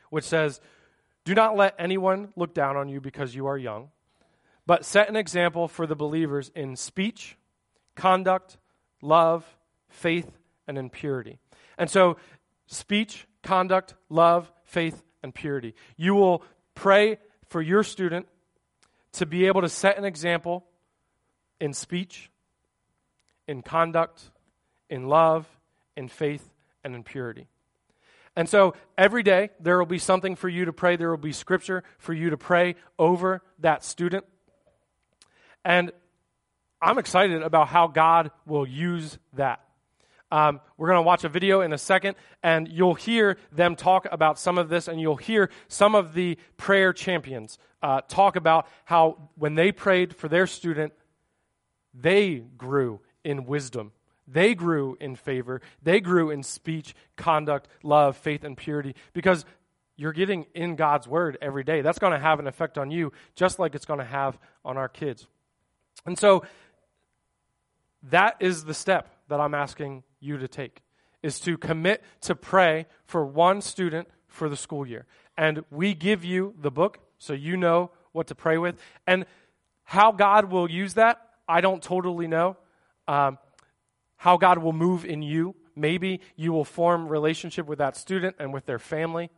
which 0.09 0.25
says, 0.25 0.62
"Do 1.23 1.33
not 1.33 1.55
let 1.55 1.75
anyone 1.79 2.33
look 2.36 2.53
down 2.53 2.77
on 2.77 2.89
you 2.89 3.01
because 3.01 3.33
you 3.33 3.47
are 3.47 3.57
young, 3.57 3.91
but 4.65 4.86
set 4.86 5.09
an 5.09 5.15
example 5.15 5.67
for 5.67 5.88
the 5.88 5.95
believers 5.95 6.51
in 6.53 6.75
speech, 6.75 7.38
conduct, 7.95 8.57
love, 9.01 9.57
faith, 9.89 10.38
and 10.67 10.77
in 10.77 10.89
purity. 10.89 11.39
And 11.77 11.89
so, 11.89 12.17
speech, 12.67 13.27
conduct, 13.41 13.95
love, 14.09 14.51
faith, 14.63 15.03
and 15.21 15.33
purity. 15.33 15.75
You 15.97 16.15
will 16.15 16.43
pray 16.75 17.17
for 17.49 17.62
your 17.62 17.83
student 17.83 18.27
to 19.13 19.25
be 19.25 19.47
able 19.47 19.62
to 19.62 19.69
set 19.69 19.97
an 19.97 20.05
example 20.05 20.65
in 21.59 21.73
speech, 21.73 22.31
in 23.47 23.62
conduct, 23.62 24.31
in 24.89 25.07
love, 25.07 25.47
in 25.95 26.07
faith, 26.07 26.49
and 26.83 26.95
in 26.95 27.03
purity. 27.03 27.47
And 28.36 28.49
so 28.49 28.73
every 28.97 29.21
day 29.21 29.51
there 29.59 29.77
will 29.77 29.86
be 29.86 29.99
something 29.99 30.36
for 30.36 30.49
you 30.49 30.65
to 30.65 30.73
pray. 30.73 30.95
There 30.95 31.09
will 31.09 31.17
be 31.17 31.33
scripture 31.33 31.83
for 31.99 32.13
you 32.13 32.31
to 32.31 32.38
pray 32.38 32.75
over 32.97 33.41
that 33.59 33.83
student. 33.83 34.25
And 35.63 35.91
I'm 36.81 36.97
excited 36.97 37.43
about 37.43 37.67
how 37.67 37.88
God 37.88 38.31
will 38.45 38.67
use 38.67 39.17
that. 39.33 39.62
Um, 40.34 40.62
we're 40.78 40.88
going 40.88 40.98
to 40.98 41.04
watch 41.04 41.24
a 41.26 41.30
video 41.30 41.62
in 41.62 41.74
a 41.74 41.78
second, 41.78 42.15
and 42.41 42.67
you'll 42.67 42.96
hear 42.96 43.38
them 43.52 43.76
talk 43.76 44.08
about 44.12 44.39
some 44.39 44.58
of 44.58 44.67
this, 44.67 44.88
and 44.88 45.00
you'll 45.00 45.15
hear 45.15 45.52
some 45.67 45.93
of 45.93 46.15
the 46.15 46.39
prayer 46.58 46.91
champions 46.91 47.60
uh, 47.84 48.02
talk 48.08 48.36
about 48.36 48.67
how 48.86 49.30
when 49.36 49.54
they 49.54 49.72
prayed 49.72 50.15
for 50.15 50.28
their 50.28 50.48
student, 50.48 50.91
they 51.93 52.38
grew 52.58 53.00
in 53.24 53.46
wisdom. 53.46 53.91
They 54.28 54.56
grew 54.56 54.98
in 55.00 55.15
favor. 55.15 55.62
They 55.84 56.00
grew 56.00 56.32
in 56.32 56.41
speech, 56.41 56.96
conduct, 57.15 57.67
love, 57.84 58.17
faith, 58.17 58.43
and 58.43 58.58
purity 58.58 58.96
because 59.13 59.46
you're 59.98 60.13
getting 60.13 60.48
in 60.56 60.76
God's 60.76 61.08
word 61.08 61.38
every 61.43 61.63
day. 61.63 61.82
That's 61.82 62.00
going 62.00 62.13
to 62.13 62.17
have 62.17 62.39
an 62.39 62.48
effect 62.48 62.80
on 62.80 62.89
you, 62.89 63.13
just 63.36 63.60
like 63.60 63.76
it's 63.76 63.86
going 63.86 64.00
to 64.00 64.04
have 64.04 64.39
on 64.65 64.78
our 64.78 64.89
kids. 64.89 65.28
And 66.08 66.17
so 66.17 66.43
that 68.10 68.38
is 68.39 68.65
the 68.65 68.74
step 68.74 69.13
that 69.28 69.39
I'm 69.39 69.54
asking 69.54 70.02
you 70.23 70.38
to 70.38 70.47
take 70.47 70.81
is 71.21 71.39
to 71.41 71.57
commit 71.57 72.03
to 72.21 72.36
pray 72.36 72.86
for 73.05 73.25
one 73.25 73.62
student 73.62 74.07
for 74.27 74.49
the 74.49 74.57
school 74.57 74.86
year. 74.86 75.05
And 75.38 75.63
we 75.71 75.93
give 75.93 76.23
you 76.23 76.53
the 76.59 76.71
book 76.71 76.99
so 77.17 77.33
you 77.33 77.57
know 77.57 77.91
what 78.12 78.27
to 78.27 78.36
pray 78.36 78.57
with. 78.57 78.75
And 79.07 79.25
how 79.83 80.12
God 80.12 80.51
will 80.51 80.69
use 80.69 80.95
that, 80.95 81.21
I 81.47 81.62
don't 81.62 81.81
totally 81.81 82.27
know. 82.27 82.57
Um, 83.07 83.38
how 84.17 84.38
God 84.38 84.59
will 84.59 84.73
move 84.73 85.05
in 85.05 85.21
you. 85.21 85.55
Maybe 85.75 86.21
you 86.36 86.53
will 86.53 86.65
form 86.65 87.07
relationship 87.07 87.65
with 87.65 87.79
that 87.79 87.97
student 87.97 88.36
and 88.39 88.53
with 88.53 88.65
their 88.65 88.79
family. 88.79 89.29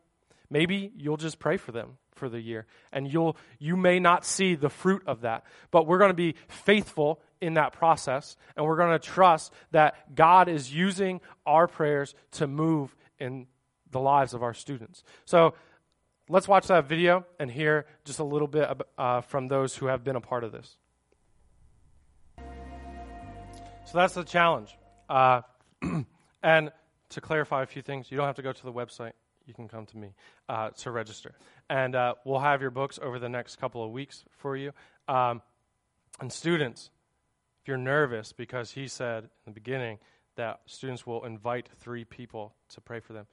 Maybe 0.50 0.92
you'll 0.96 1.18
just 1.18 1.40
pray 1.40 1.58
for 1.58 1.72
them 1.72 1.98
for 2.14 2.30
the 2.30 2.40
year. 2.40 2.66
And 2.92 3.12
you'll 3.12 3.38
you 3.60 3.76
may 3.76 4.00
not 4.00 4.26
see 4.26 4.56
the 4.56 4.70
fruit 4.70 5.04
of 5.08 5.22
that. 5.22 5.44
But 5.72 5.88
we're 5.88 5.98
going 5.98 6.12
to 6.12 6.14
be 6.14 6.36
faithful 6.48 7.22
in 7.46 7.54
that 7.54 7.74
process 7.74 8.36
and 8.56 8.66
we're 8.66 8.76
going 8.76 8.92
to 8.92 9.00
trust 9.00 9.54
that 9.72 10.16
God 10.16 10.50
is 10.50 10.74
using 10.74 11.22
our 11.46 11.68
prayers 11.68 12.16
to 12.32 12.48
move 12.48 12.96
in 13.20 13.48
the 13.92 14.00
lives 14.00 14.34
of 14.34 14.42
our 14.42 14.54
students. 14.54 15.04
So 15.26 15.54
let's 16.28 16.48
watch 16.48 16.68
that 16.68 16.88
video 16.88 17.26
and 17.40 17.52
hear 17.52 17.86
just 18.04 18.20
a 18.20 18.24
little 18.24 18.48
bit 18.48 18.68
uh, 18.98 19.22
from 19.22 19.48
those 19.48 19.76
who 19.76 19.86
have 19.86 20.04
been 20.04 20.16
a 20.16 20.22
part 20.22 20.44
of 20.44 20.52
this. 20.52 20.76
So 22.38 24.00
that's 24.00 24.16
the 24.16 24.24
challenge. 24.24 24.76
Uh, 25.08 25.42
and 26.44 26.72
to 27.10 27.22
clarify 27.22 27.62
a 27.62 27.68
few 27.68 27.84
things, 27.84 28.10
you 28.10 28.18
don't 28.18 28.26
have 28.26 28.38
to 28.38 28.42
go 28.42 28.52
to 28.52 28.64
the 28.64 28.74
website 28.74 29.14
you 29.46 29.54
can 29.54 29.68
come 29.68 29.86
to 29.86 29.98
me 29.98 30.16
uh, 30.50 30.72
to 30.72 30.90
register. 30.90 31.36
And 31.70 31.96
uh, 31.96 32.16
we'll 32.26 32.40
have 32.40 32.62
your 32.62 32.72
books 32.72 32.98
over 33.00 33.20
the 33.20 33.30
next 33.30 33.58
couple 33.58 33.84
of 33.84 33.92
weeks 33.92 34.24
for 34.38 34.58
you. 34.58 34.72
Um, 35.08 35.44
and 36.20 36.32
students, 36.32 36.90
if 37.66 37.70
you're 37.70 37.78
nervous, 37.78 38.32
because 38.32 38.70
he 38.70 38.88
said 38.88 39.24
in 39.24 39.30
the 39.48 39.52
beginning 39.52 39.98
that 40.36 40.60
students 40.68 41.08
will 41.08 41.26
invite 41.26 41.68
three 41.80 42.06
people 42.06 42.54
to 42.70 42.80
pray 42.80 43.00
for 43.00 43.14
them. 43.14 43.26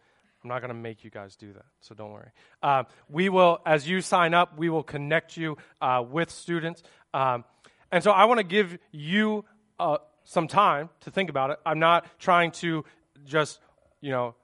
I'm 0.43 0.49
not 0.49 0.61
going 0.61 0.71
to 0.71 0.75
make 0.75 1.05
you 1.05 1.11
guys 1.11 1.37
do 1.37 1.53
that, 1.53 1.67
so 1.83 1.95
don't 1.95 2.13
worry. 2.13 2.31
Uh, 2.63 2.85
we 3.11 3.29
will, 3.29 3.61
as 3.67 3.87
you 3.87 4.01
sign 4.01 4.33
up, 4.33 4.57
we 4.57 4.71
will 4.71 4.85
connect 4.85 5.37
you 5.37 5.59
uh, 5.83 6.03
with 6.11 6.31
students. 6.31 6.83
Um, 7.13 7.45
and 7.91 8.03
so 8.03 8.11
I 8.11 8.25
want 8.25 8.39
to 8.39 8.45
give 8.45 8.79
you 8.91 9.45
uh, 9.79 9.99
some 10.25 10.49
time 10.49 10.89
to 11.01 11.11
think 11.11 11.29
about 11.29 11.51
it. 11.51 11.59
I'm 11.67 11.79
not 11.79 12.07
trying 12.19 12.53
to 12.53 12.87
just, 13.27 13.61
you 14.01 14.13
know, 14.13 14.35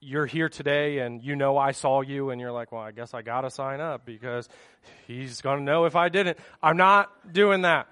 you're 0.00 0.26
here 0.26 0.48
today 0.48 1.00
and 1.00 1.24
you 1.24 1.34
know 1.34 1.58
I 1.58 1.72
saw 1.72 2.02
you 2.02 2.30
and 2.30 2.40
you're 2.40 2.52
like, 2.52 2.70
well, 2.70 2.82
I 2.82 2.92
guess 2.92 3.14
I 3.14 3.22
got 3.22 3.40
to 3.40 3.50
sign 3.50 3.80
up 3.80 4.06
because 4.06 4.48
he's 5.08 5.40
going 5.40 5.58
to 5.58 5.64
know 5.64 5.86
if 5.86 5.96
I 5.96 6.08
didn't. 6.08 6.38
I'm 6.62 6.76
not 6.76 7.32
doing 7.32 7.62
that. 7.62 7.88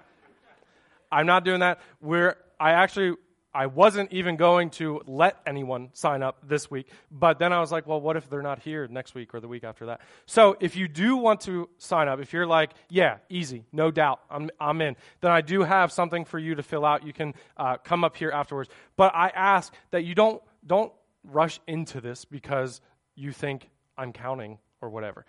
I'm 1.11 1.25
not 1.25 1.45
doing 1.45 1.61
that. 1.61 1.79
We're, 2.01 2.35
I 2.59 2.71
actually, 2.71 3.15
I 3.53 3.65
wasn't 3.65 4.11
even 4.13 4.35
going 4.35 4.69
to 4.71 5.01
let 5.07 5.37
anyone 5.45 5.89
sign 5.93 6.21
up 6.21 6.47
this 6.47 6.69
week, 6.69 6.89
but 7.09 7.39
then 7.39 7.53
I 7.53 7.59
was 7.59 7.71
like, 7.71 7.87
well, 7.87 7.99
what 7.99 8.15
if 8.15 8.29
they're 8.29 8.41
not 8.41 8.59
here 8.59 8.87
next 8.87 9.15
week 9.15 9.33
or 9.33 9.39
the 9.39 9.47
week 9.47 9.63
after 9.63 9.87
that? 9.87 10.01
So 10.25 10.57
if 10.59 10.75
you 10.75 10.87
do 10.87 11.17
want 11.17 11.41
to 11.41 11.67
sign 11.77 12.07
up, 12.07 12.19
if 12.19 12.33
you're 12.33 12.45
like, 12.45 12.71
yeah, 12.89 13.17
easy, 13.29 13.65
no 13.71 13.89
doubt, 13.89 14.19
I'm, 14.29 14.49
I'm 14.59 14.81
in, 14.81 14.95
then 15.21 15.31
I 15.31 15.41
do 15.41 15.63
have 15.63 15.91
something 15.91 16.25
for 16.25 16.37
you 16.37 16.55
to 16.55 16.63
fill 16.63 16.85
out. 16.85 17.05
You 17.05 17.13
can 17.13 17.33
uh, 17.55 17.77
come 17.77 18.03
up 18.03 18.15
here 18.15 18.29
afterwards. 18.29 18.69
But 18.95 19.15
I 19.15 19.29
ask 19.29 19.73
that 19.91 20.03
you 20.03 20.13
don't, 20.13 20.41
don't 20.65 20.91
rush 21.23 21.59
into 21.67 21.99
this 21.99 22.25
because 22.25 22.81
you 23.15 23.31
think 23.31 23.69
I'm 23.97 24.13
counting 24.13 24.59
or 24.81 24.89
whatever. 24.89 25.25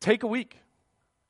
Take 0.00 0.22
a 0.22 0.26
week 0.26 0.58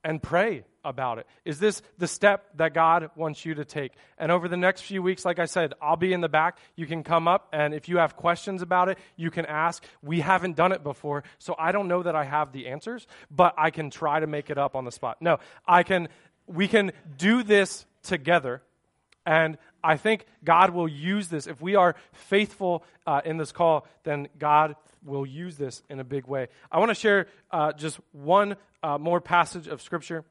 and 0.05 0.23
pray 0.23 0.65
about 0.85 1.19
it. 1.19 1.27
Is 1.45 1.59
this 1.59 1.83
the 1.99 2.07
step 2.07 2.45
that 2.57 2.75
God 2.75 3.11
wants 3.17 3.45
you 3.45 3.55
to 3.55 3.65
take? 3.65 3.93
And 4.19 4.31
over 4.31 4.49
the 4.49 4.57
next 4.57 4.83
few 4.83 5.03
weeks, 5.03 5.25
like 5.25 5.39
I 5.39 5.47
said, 5.47 5.73
I'll 5.81 5.97
be 5.97 6.13
in 6.13 6.21
the 6.21 6.29
back. 6.29 6.59
You 6.77 6.87
can 6.87 7.03
come 7.03 7.27
up, 7.27 7.49
and 7.53 7.75
if 7.75 7.89
you 7.89 7.97
have 7.97 8.17
questions 8.17 8.63
about 8.63 8.91
it, 8.91 8.99
you 9.17 9.31
can 9.31 9.47
ask. 9.47 9.83
We 10.03 10.21
haven't 10.21 10.57
done 10.57 10.73
it 10.73 10.85
before, 10.85 11.25
so 11.39 11.57
I 11.59 11.73
don't 11.73 11.89
know 11.89 12.03
that 12.03 12.15
I 12.15 12.25
have 12.25 12.53
the 12.53 12.69
answers, 12.69 13.07
but 13.31 13.55
I 13.57 13.71
can 13.71 13.91
try 13.91 14.21
to 14.21 14.27
make 14.27 14.51
it 14.51 14.59
up 14.59 14.77
on 14.77 14.85
the 14.85 14.93
spot. 14.93 15.17
No, 15.21 15.39
I 15.67 15.83
can, 15.83 16.09
we 16.47 16.69
can 16.69 16.93
do 17.17 17.43
this 17.43 17.87
together 18.03 18.63
and 19.27 19.59
I 19.83 19.97
think 19.97 20.27
God 20.43 20.71
will 20.71 20.89
use 20.89 21.29
this. 21.29 21.47
If 21.47 21.61
we 21.61 21.77
are 21.77 21.95
faithful 22.13 22.85
uh, 23.07 23.21
in 23.25 23.37
this 23.37 23.53
call, 23.53 23.87
then 24.03 24.29
God 24.39 24.77
will 25.05 25.27
use 25.27 25.57
this 25.57 25.83
in 25.89 26.01
a 26.01 26.05
big 26.05 26.27
way. 26.27 26.49
I 26.73 26.79
want 26.79 26.91
to 26.91 26.95
share 26.95 27.27
uh, 27.51 27.73
just 27.73 28.01
one 28.13 28.57
uh, 28.83 28.99
more 28.99 29.21
passage 29.21 29.67
of 29.67 29.83
Scripture 29.83 30.25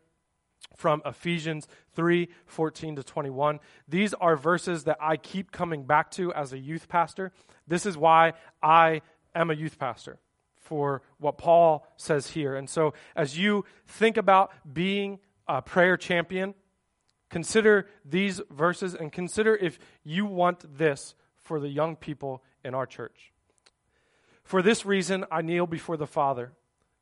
from 0.76 1.02
Ephesians 1.06 1.68
3 1.96 2.30
14 2.46 2.96
to 2.96 3.04
21. 3.04 3.60
These 3.88 4.14
are 4.16 4.36
verses 4.36 4.86
that 4.86 4.98
I 5.00 5.18
keep 5.18 5.52
coming 5.52 5.84
back 5.84 6.12
to 6.12 6.34
as 6.34 6.54
a 6.54 6.58
youth 6.58 6.88
pastor. 6.88 7.32
This 7.68 7.86
is 7.86 7.98
why 7.98 8.34
I 8.62 9.02
am 9.36 9.50
a 9.50 9.54
youth 9.54 9.78
pastor, 9.78 10.20
for 10.58 11.02
what 11.20 11.38
Paul 11.38 11.86
says 11.98 12.32
here. 12.32 12.56
And 12.56 12.70
so, 12.70 12.94
as 13.16 13.38
you 13.38 13.66
think 13.88 14.18
about 14.18 14.52
being 14.72 15.20
a 15.48 15.62
prayer 15.62 15.98
champion, 15.98 16.56
Consider 17.34 17.88
these 18.06 18.40
verses 18.52 18.94
and 18.94 19.12
consider 19.12 19.56
if 19.56 19.80
you 20.04 20.24
want 20.24 20.78
this 20.78 21.16
for 21.42 21.60
the 21.60 21.68
young 21.68 21.96
people 21.96 22.44
in 22.64 22.76
our 22.76 22.86
church. 22.86 23.34
For 24.44 24.62
this 24.62 24.86
reason, 24.86 25.26
I 25.32 25.42
kneel 25.42 25.66
before 25.66 25.98
the 25.98 26.06
Father, 26.06 26.52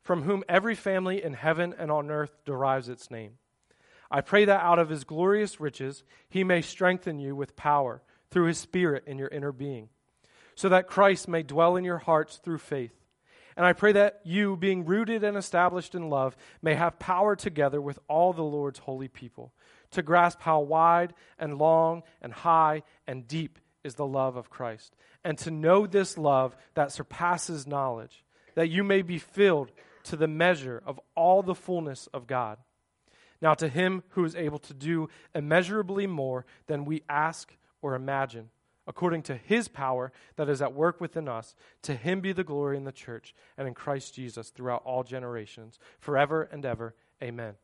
from 0.00 0.22
whom 0.22 0.42
every 0.48 0.74
family 0.74 1.22
in 1.22 1.34
heaven 1.34 1.74
and 1.78 1.90
on 1.90 2.10
earth 2.10 2.34
derives 2.46 2.88
its 2.88 3.10
name. 3.10 3.32
I 4.10 4.22
pray 4.22 4.46
that 4.46 4.62
out 4.62 4.78
of 4.78 4.88
his 4.88 5.04
glorious 5.04 5.60
riches 5.60 6.02
he 6.30 6.44
may 6.44 6.62
strengthen 6.62 7.18
you 7.18 7.36
with 7.36 7.54
power 7.54 8.00
through 8.30 8.46
his 8.46 8.56
Spirit 8.56 9.04
in 9.06 9.18
your 9.18 9.28
inner 9.28 9.52
being, 9.52 9.90
so 10.54 10.70
that 10.70 10.88
Christ 10.88 11.28
may 11.28 11.42
dwell 11.42 11.76
in 11.76 11.84
your 11.84 11.98
hearts 11.98 12.40
through 12.42 12.56
faith. 12.56 12.94
And 13.54 13.66
I 13.66 13.74
pray 13.74 13.92
that 13.92 14.22
you, 14.24 14.56
being 14.56 14.86
rooted 14.86 15.24
and 15.24 15.36
established 15.36 15.94
in 15.94 16.08
love, 16.08 16.38
may 16.62 16.72
have 16.74 16.98
power 16.98 17.36
together 17.36 17.82
with 17.82 17.98
all 18.08 18.32
the 18.32 18.40
Lord's 18.40 18.78
holy 18.78 19.08
people 19.08 19.52
to 19.92 20.02
grasp 20.02 20.40
how 20.40 20.60
wide 20.60 21.14
and 21.38 21.58
long 21.58 22.02
and 22.20 22.32
high 22.32 22.82
and 23.06 23.26
deep 23.26 23.58
is 23.84 23.94
the 23.94 24.06
love 24.06 24.36
of 24.36 24.50
Christ, 24.50 24.94
and 25.24 25.38
to 25.38 25.50
know 25.50 25.86
this 25.86 26.18
love 26.18 26.56
that 26.74 26.92
surpasses 26.92 27.66
knowledge, 27.66 28.24
that 28.54 28.68
you 28.68 28.84
may 28.84 29.02
be 29.02 29.18
filled 29.18 29.72
to 30.04 30.16
the 30.16 30.28
measure 30.28 30.82
of 30.84 31.00
all 31.14 31.42
the 31.42 31.54
fullness 31.54 32.08
of 32.08 32.26
God. 32.26 32.58
Now, 33.40 33.54
to 33.54 33.68
him 33.68 34.04
who 34.10 34.24
is 34.24 34.36
able 34.36 34.60
to 34.60 34.74
do 34.74 35.08
immeasurably 35.34 36.06
more 36.06 36.46
than 36.66 36.84
we 36.84 37.02
ask 37.08 37.56
or 37.80 37.94
imagine, 37.94 38.50
according 38.86 39.22
to 39.22 39.36
his 39.36 39.66
power 39.66 40.12
that 40.36 40.48
is 40.48 40.62
at 40.62 40.74
work 40.74 41.00
within 41.00 41.28
us, 41.28 41.56
to 41.82 41.94
him 41.94 42.20
be 42.20 42.32
the 42.32 42.44
glory 42.44 42.76
in 42.76 42.84
the 42.84 42.92
church 42.92 43.34
and 43.58 43.66
in 43.66 43.74
Christ 43.74 44.14
Jesus 44.14 44.50
throughout 44.50 44.82
all 44.84 45.02
generations, 45.02 45.80
forever 45.98 46.48
and 46.52 46.64
ever. 46.64 46.94
Amen. 47.20 47.54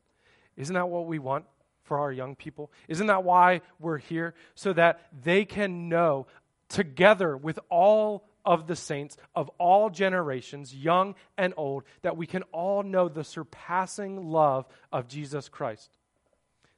Isn't 0.56 0.74
that 0.74 0.88
what 0.88 1.06
we 1.06 1.20
want 1.20 1.44
for 1.88 1.98
our 1.98 2.12
young 2.12 2.36
people? 2.36 2.70
Isn't 2.86 3.08
that 3.08 3.24
why 3.24 3.62
we're 3.80 3.98
here? 3.98 4.34
So 4.54 4.72
that 4.74 5.00
they 5.24 5.44
can 5.44 5.88
know 5.88 6.26
together 6.68 7.36
with 7.36 7.58
all 7.68 8.28
of 8.44 8.66
the 8.66 8.76
saints 8.76 9.16
of 9.34 9.50
all 9.58 9.90
generations, 9.90 10.74
young 10.74 11.14
and 11.36 11.52
old, 11.56 11.82
that 12.02 12.16
we 12.16 12.26
can 12.26 12.44
all 12.52 12.82
know 12.82 13.08
the 13.08 13.24
surpassing 13.24 14.30
love 14.30 14.66
of 14.92 15.08
Jesus 15.08 15.48
Christ 15.48 15.97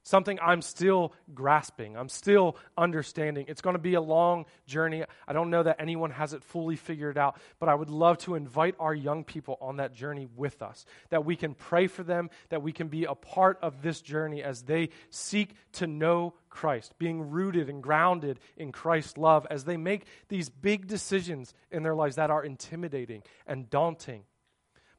something 0.02 0.38
I'm 0.40 0.62
still 0.62 1.12
grasping, 1.34 1.96
I'm 1.96 2.08
still 2.08 2.56
understanding. 2.76 3.46
It's 3.48 3.60
going 3.60 3.74
to 3.74 3.82
be 3.82 3.94
a 3.94 4.00
long 4.00 4.46
journey. 4.66 5.04
I 5.28 5.32
don't 5.32 5.50
know 5.50 5.62
that 5.62 5.76
anyone 5.78 6.10
has 6.10 6.32
it 6.32 6.42
fully 6.42 6.76
figured 6.76 7.18
out, 7.18 7.38
but 7.58 7.68
I 7.68 7.74
would 7.74 7.90
love 7.90 8.18
to 8.18 8.34
invite 8.34 8.74
our 8.78 8.94
young 8.94 9.24
people 9.24 9.58
on 9.60 9.76
that 9.76 9.94
journey 9.94 10.28
with 10.36 10.62
us, 10.62 10.84
that 11.10 11.24
we 11.24 11.36
can 11.36 11.54
pray 11.54 11.86
for 11.86 12.02
them, 12.02 12.30
that 12.48 12.62
we 12.62 12.72
can 12.72 12.88
be 12.88 13.04
a 13.04 13.14
part 13.14 13.58
of 13.62 13.82
this 13.82 14.00
journey 14.00 14.42
as 14.42 14.62
they 14.62 14.90
seek 15.10 15.54
to 15.72 15.86
know 15.86 16.34
Christ, 16.48 16.94
being 16.98 17.30
rooted 17.30 17.68
and 17.68 17.82
grounded 17.82 18.40
in 18.56 18.72
Christ's 18.72 19.16
love 19.16 19.46
as 19.50 19.64
they 19.64 19.76
make 19.76 20.06
these 20.28 20.48
big 20.48 20.86
decisions 20.86 21.54
in 21.70 21.82
their 21.82 21.94
lives 21.94 22.16
that 22.16 22.30
are 22.30 22.44
intimidating 22.44 23.22
and 23.46 23.70
daunting. 23.70 24.24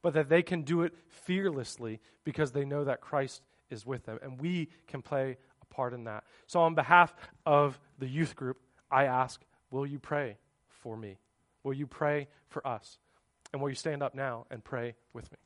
But 0.02 0.14
that 0.16 0.30
they 0.30 0.42
can 0.42 0.64
do 0.64 0.82
it 0.82 0.96
fearlessly 1.10 2.00
because 2.24 2.54
they 2.54 2.66
know 2.66 2.86
that 2.86 3.02
Christ 3.02 3.42
is 3.72 3.86
with 3.86 4.06
them, 4.06 4.20
and 4.22 4.40
we 4.40 4.70
can 4.88 5.02
play 5.02 5.38
a 5.62 5.66
part 5.74 5.94
in 5.94 6.04
that. 6.06 6.24
So, 6.48 6.60
on 6.62 6.76
behalf 6.76 7.16
of 7.46 7.80
the 8.00 8.08
youth 8.08 8.36
group, 8.36 8.58
I 8.92 9.06
ask, 9.06 9.42
will 9.70 9.86
you 9.86 10.00
pray 10.00 10.38
for 10.68 10.98
me? 10.98 11.18
Will 11.64 11.74
you 11.74 11.88
pray 11.88 12.28
for 12.50 12.66
us? 12.68 12.98
And 13.54 13.62
will 13.62 13.70
you 13.70 13.76
stand 13.76 14.04
up 14.04 14.16
now 14.16 14.46
and 14.50 14.64
pray 14.64 14.96
with 15.14 15.32
me? 15.32 15.38